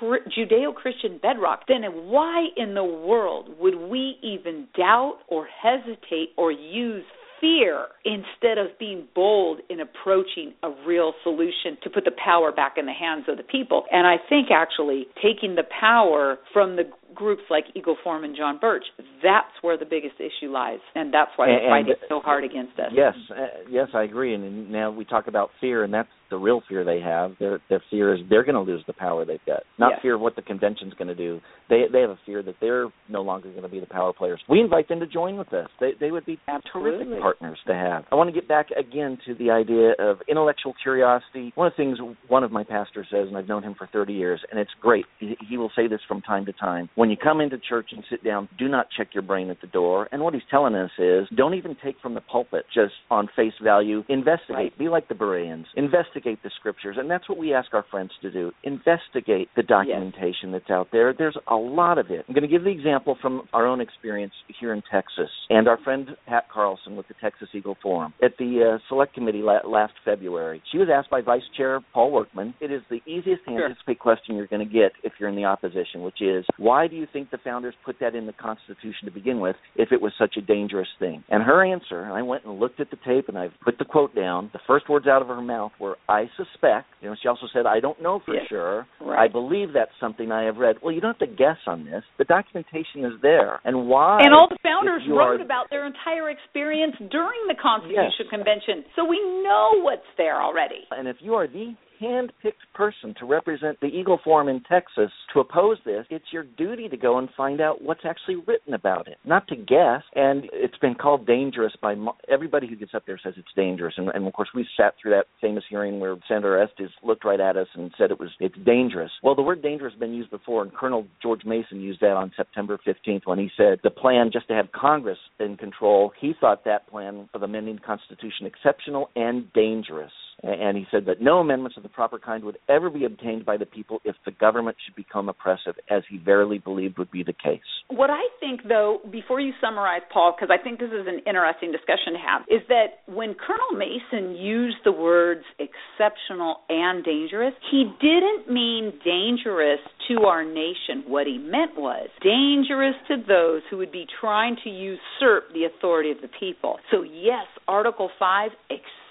Judeo 0.00 0.74
Christian 0.74 1.18
bedrock, 1.20 1.62
then 1.66 1.82
why 1.82 2.48
in 2.56 2.74
the 2.74 2.84
world 2.84 3.48
would 3.58 3.76
we 3.76 4.16
even 4.22 4.68
doubt 4.76 5.18
or 5.28 5.48
hesitate 5.62 6.30
or 6.36 6.52
use 6.52 7.04
fear 7.40 7.86
instead 8.04 8.58
of 8.58 8.78
being 8.78 9.06
bold 9.14 9.60
in 9.68 9.80
approaching 9.80 10.54
a 10.62 10.70
real 10.86 11.12
solution 11.22 11.76
to 11.82 11.90
put 11.90 12.04
the 12.04 12.14
power 12.24 12.52
back 12.52 12.74
in 12.78 12.86
the 12.86 12.92
hands 12.92 13.24
of 13.28 13.36
the 13.36 13.42
people. 13.42 13.84
And 13.92 14.06
I 14.06 14.16
think 14.28 14.48
actually 14.50 15.06
taking 15.22 15.54
the 15.54 15.64
power 15.80 16.38
from 16.52 16.76
the 16.76 16.84
groups 17.14 17.42
like 17.50 17.64
Eagle 17.74 17.96
Forum 18.02 18.24
and 18.24 18.36
John 18.36 18.58
Birch, 18.60 18.84
that's 19.22 19.52
where 19.62 19.78
the 19.78 19.84
biggest 19.84 20.16
issue 20.18 20.50
lies, 20.50 20.80
and 20.94 21.12
that's 21.12 21.30
why 21.36 21.46
they're 21.46 21.70
fighting 21.70 21.94
so 22.08 22.20
hard 22.20 22.44
against 22.44 22.78
us. 22.78 22.92
Yes, 22.92 23.14
uh, 23.30 23.46
yes, 23.70 23.88
I 23.94 24.02
agree. 24.04 24.34
And 24.34 24.70
now 24.70 24.90
we 24.90 25.04
talk 25.04 25.26
about 25.26 25.50
fear, 25.60 25.84
and 25.84 25.92
that's 25.92 26.08
the 26.30 26.36
real 26.36 26.62
fear 26.68 26.84
they 26.84 27.00
have. 27.00 27.32
Their 27.38 27.60
their 27.68 27.82
fear 27.90 28.14
is 28.14 28.20
they're 28.28 28.44
going 28.44 28.54
to 28.54 28.60
lose 28.60 28.82
the 28.86 28.92
power 28.92 29.24
they've 29.24 29.38
got. 29.46 29.62
Not 29.78 29.92
yes. 29.92 30.00
fear 30.02 30.14
of 30.14 30.20
what 30.20 30.36
the 30.36 30.42
convention's 30.42 30.94
going 30.94 31.08
to 31.08 31.14
do. 31.14 31.40
They 31.68 31.84
they 31.92 32.00
have 32.00 32.10
a 32.10 32.18
fear 32.26 32.42
that 32.42 32.56
they're 32.60 32.88
no 33.08 33.22
longer 33.22 33.50
going 33.50 33.62
to 33.62 33.68
be 33.68 33.80
the 33.80 33.86
power 33.86 34.12
players. 34.12 34.40
We 34.48 34.60
invite 34.60 34.88
them 34.88 35.00
to 35.00 35.06
join 35.06 35.36
with 35.36 35.52
us. 35.52 35.68
They 35.80 35.92
they 35.98 36.10
would 36.10 36.26
be 36.26 36.38
Absolutely. 36.48 37.04
terrific 37.04 37.20
partners 37.20 37.58
to 37.66 37.74
have. 37.74 38.04
I 38.10 38.14
want 38.16 38.28
to 38.28 38.34
get 38.34 38.48
back 38.48 38.68
again 38.70 39.18
to 39.26 39.34
the 39.34 39.50
idea 39.50 39.92
of 39.98 40.18
intellectual 40.28 40.74
curiosity. 40.82 41.52
One 41.54 41.68
of 41.68 41.72
the 41.74 41.76
things 41.76 41.98
one 42.28 42.44
of 42.44 42.52
my 42.52 42.64
pastors 42.64 43.06
says, 43.10 43.28
and 43.28 43.36
I've 43.36 43.48
known 43.48 43.62
him 43.62 43.74
for 43.76 43.88
30 43.92 44.12
years, 44.12 44.40
and 44.50 44.60
it's 44.60 44.70
great. 44.80 45.06
He, 45.18 45.36
he 45.48 45.56
will 45.56 45.70
say 45.76 45.88
this 45.88 46.00
from 46.08 46.20
time 46.22 46.46
to 46.46 46.52
time. 46.52 46.88
When 46.94 47.05
you 47.10 47.16
come 47.16 47.40
into 47.40 47.58
church 47.58 47.90
and 47.92 48.04
sit 48.10 48.24
down, 48.24 48.48
do 48.58 48.68
not 48.68 48.86
check 48.96 49.08
your 49.14 49.22
brain 49.22 49.50
at 49.50 49.60
the 49.60 49.66
door. 49.66 50.08
And 50.12 50.22
what 50.22 50.34
he's 50.34 50.42
telling 50.50 50.74
us 50.74 50.90
is, 50.98 51.26
don't 51.36 51.54
even 51.54 51.76
take 51.82 51.96
from 52.00 52.14
the 52.14 52.20
pulpit 52.20 52.64
just 52.74 52.94
on 53.10 53.28
face 53.36 53.52
value. 53.62 54.04
Investigate. 54.08 54.56
Right. 54.56 54.78
Be 54.78 54.88
like 54.88 55.08
the 55.08 55.14
Bereans. 55.14 55.66
Investigate 55.76 56.42
the 56.42 56.50
scriptures, 56.58 56.96
and 56.98 57.10
that's 57.10 57.28
what 57.28 57.38
we 57.38 57.52
ask 57.54 57.72
our 57.74 57.84
friends 57.90 58.10
to 58.22 58.30
do. 58.30 58.52
Investigate 58.64 59.48
the 59.56 59.62
documentation 59.62 60.50
yes. 60.50 60.60
that's 60.60 60.70
out 60.70 60.88
there. 60.92 61.14
There's 61.16 61.36
a 61.48 61.54
lot 61.54 61.98
of 61.98 62.10
it. 62.10 62.24
I'm 62.28 62.34
going 62.34 62.42
to 62.42 62.48
give 62.48 62.64
the 62.64 62.70
example 62.70 63.16
from 63.20 63.42
our 63.52 63.66
own 63.66 63.80
experience 63.80 64.32
here 64.60 64.72
in 64.72 64.82
Texas, 64.90 65.30
and 65.50 65.68
our 65.68 65.78
friend 65.82 66.08
Pat 66.26 66.44
Carlson 66.52 66.96
with 66.96 67.08
the 67.08 67.14
Texas 67.20 67.48
Eagle 67.54 67.76
Forum 67.82 68.14
at 68.22 68.32
the 68.38 68.74
uh, 68.74 68.78
Select 68.88 69.14
Committee 69.14 69.42
la- 69.42 69.66
last 69.66 69.94
February. 70.04 70.62
She 70.72 70.78
was 70.78 70.88
asked 70.92 71.10
by 71.10 71.20
Vice 71.20 71.42
Chair 71.56 71.80
Paul 71.92 72.10
Workman. 72.12 72.54
It 72.60 72.70
is 72.70 72.82
the 72.90 73.00
easiest 73.06 73.44
to 73.44 73.50
sure. 73.50 73.66
anticipate 73.66 73.98
question 73.98 74.36
you're 74.36 74.46
going 74.46 74.66
to 74.66 74.72
get 74.72 74.92
if 75.02 75.12
you're 75.18 75.28
in 75.28 75.36
the 75.36 75.44
opposition, 75.44 76.02
which 76.02 76.20
is, 76.20 76.44
why 76.58 76.85
do 76.88 76.96
you 76.96 77.06
think 77.12 77.30
the 77.30 77.38
founders 77.42 77.74
put 77.84 77.96
that 78.00 78.14
in 78.14 78.26
the 78.26 78.32
Constitution 78.32 79.04
to 79.06 79.10
begin 79.10 79.40
with 79.40 79.56
if 79.76 79.92
it 79.92 80.00
was 80.00 80.12
such 80.18 80.36
a 80.36 80.40
dangerous 80.40 80.88
thing? 80.98 81.24
And 81.28 81.42
her 81.42 81.64
answer, 81.64 82.02
and 82.02 82.12
I 82.12 82.22
went 82.22 82.44
and 82.44 82.58
looked 82.58 82.80
at 82.80 82.90
the 82.90 82.98
tape 83.06 83.28
and 83.28 83.38
I've 83.38 83.52
put 83.64 83.78
the 83.78 83.84
quote 83.84 84.14
down. 84.14 84.50
The 84.52 84.60
first 84.66 84.88
words 84.88 85.06
out 85.06 85.22
of 85.22 85.28
her 85.28 85.40
mouth 85.40 85.72
were, 85.80 85.96
"I 86.08 86.30
suspect." 86.36 86.86
You 87.00 87.10
know, 87.10 87.16
she 87.20 87.28
also 87.28 87.46
said, 87.52 87.66
"I 87.66 87.80
don't 87.80 88.00
know 88.00 88.20
for 88.24 88.34
yes. 88.34 88.46
sure. 88.48 88.86
Right. 89.00 89.24
I 89.24 89.28
believe 89.28 89.72
that's 89.72 89.94
something 90.00 90.32
I 90.32 90.44
have 90.44 90.56
read." 90.58 90.76
Well, 90.82 90.92
you 90.92 91.00
don't 91.00 91.18
have 91.18 91.28
to 91.28 91.34
guess 91.34 91.58
on 91.66 91.84
this. 91.84 92.04
The 92.18 92.24
documentation 92.24 93.04
is 93.04 93.20
there, 93.22 93.60
and 93.64 93.88
why? 93.88 94.20
And 94.20 94.34
all 94.34 94.48
the 94.48 94.58
founders 94.62 95.02
are, 95.08 95.14
wrote 95.14 95.40
about 95.40 95.70
their 95.70 95.86
entire 95.86 96.30
experience 96.30 96.96
during 97.10 97.40
the 97.48 97.54
Constitution 97.60 98.26
yes. 98.26 98.30
Convention, 98.30 98.84
so 98.94 99.04
we 99.04 99.18
know 99.42 99.80
what's 99.82 100.06
there 100.16 100.40
already. 100.40 100.86
And 100.90 101.08
if 101.08 101.16
you 101.20 101.34
are 101.34 101.46
the 101.46 101.74
hand-picked 102.00 102.62
person 102.74 103.14
to 103.18 103.26
represent 103.26 103.78
the 103.80 103.86
Eagle 103.86 104.18
Forum 104.22 104.48
in 104.48 104.62
Texas 104.62 105.10
to 105.32 105.40
oppose 105.40 105.78
this, 105.84 106.06
it's 106.10 106.32
your 106.32 106.44
duty 106.44 106.88
to 106.88 106.96
go 106.96 107.18
and 107.18 107.28
find 107.36 107.60
out 107.60 107.82
what's 107.82 108.04
actually 108.04 108.36
written 108.46 108.74
about 108.74 109.08
it, 109.08 109.18
not 109.24 109.46
to 109.48 109.56
guess. 109.56 110.02
And 110.14 110.44
it's 110.52 110.78
been 110.78 110.94
called 110.94 111.26
dangerous 111.26 111.72
by 111.80 111.94
mo- 111.94 112.16
everybody 112.28 112.66
who 112.68 112.76
gets 112.76 112.94
up 112.94 113.04
there 113.06 113.18
says 113.22 113.34
it's 113.36 113.48
dangerous. 113.56 113.94
And, 113.96 114.08
and 114.08 114.26
of 114.26 114.32
course, 114.32 114.48
we 114.54 114.66
sat 114.76 114.94
through 115.00 115.12
that 115.12 115.26
famous 115.40 115.64
hearing 115.68 116.00
where 116.00 116.16
Senator 116.28 116.60
Estes 116.60 116.90
looked 117.02 117.24
right 117.24 117.40
at 117.40 117.56
us 117.56 117.68
and 117.74 117.90
said 117.96 118.10
it 118.10 118.20
was 118.20 118.30
it's 118.40 118.56
dangerous. 118.64 119.10
Well, 119.22 119.34
the 119.34 119.42
word 119.42 119.62
dangerous 119.62 119.92
has 119.92 120.00
been 120.00 120.14
used 120.14 120.30
before, 120.30 120.62
and 120.62 120.74
Colonel 120.74 121.06
George 121.22 121.44
Mason 121.44 121.80
used 121.80 122.00
that 122.00 122.16
on 122.16 122.32
September 122.36 122.78
15th 122.86 123.22
when 123.24 123.38
he 123.38 123.50
said 123.56 123.80
the 123.82 123.90
plan 123.90 124.30
just 124.32 124.48
to 124.48 124.54
have 124.54 124.70
Congress 124.72 125.18
in 125.40 125.56
control. 125.56 126.12
He 126.20 126.34
thought 126.40 126.64
that 126.64 126.88
plan 126.88 127.28
of 127.34 127.42
amending 127.42 127.76
the 127.76 127.80
Constitution 127.82 128.46
exceptional 128.46 129.10
and 129.16 129.52
dangerous. 129.52 130.12
And 130.42 130.76
he 130.76 130.86
said 130.90 131.06
that 131.06 131.20
no 131.20 131.38
amendments 131.38 131.76
of 131.78 131.82
the 131.82 131.88
proper 131.88 132.18
kind 132.18 132.44
would 132.44 132.58
ever 132.68 132.90
be 132.90 133.04
obtained 133.04 133.46
by 133.46 133.56
the 133.56 133.64
people 133.64 134.00
if 134.04 134.16
the 134.26 134.32
government 134.32 134.76
should 134.84 134.94
become 134.94 135.28
oppressive, 135.30 135.74
as 135.90 136.02
he 136.10 136.18
verily 136.18 136.58
believed 136.58 136.98
would 136.98 137.10
be 137.10 137.22
the 137.22 137.32
case. 137.32 137.60
What 137.88 138.10
I 138.10 138.22
think, 138.38 138.60
though, 138.68 139.00
before 139.10 139.40
you 139.40 139.52
summarize, 139.60 140.02
Paul, 140.12 140.34
because 140.36 140.52
I 140.52 140.62
think 140.62 140.78
this 140.78 140.90
is 140.90 141.06
an 141.06 141.20
interesting 141.26 141.72
discussion 141.72 142.12
to 142.12 142.18
have, 142.18 142.42
is 142.48 142.60
that 142.68 143.00
when 143.06 143.34
Colonel 143.34 143.72
Mason 143.78 144.36
used 144.36 144.76
the 144.84 144.92
words 144.92 145.44
exceptional 145.58 146.60
and 146.68 147.02
dangerous, 147.02 147.54
he 147.70 147.90
didn't 148.00 148.52
mean 148.52 148.92
dangerous 149.04 149.80
to 150.08 150.24
our 150.24 150.44
nation. 150.44 151.04
What 151.06 151.26
he 151.26 151.38
meant 151.38 151.76
was 151.76 152.08
dangerous 152.22 152.94
to 153.08 153.16
those 153.26 153.62
who 153.70 153.78
would 153.78 153.92
be 153.92 154.06
trying 154.20 154.56
to 154.64 154.70
usurp 154.70 155.52
the 155.54 155.64
authority 155.64 156.10
of 156.10 156.20
the 156.20 156.30
people. 156.38 156.78
So, 156.90 157.02
yes, 157.02 157.46
Article 157.66 158.10
5, 158.18 158.50
exceptional, 158.68 159.05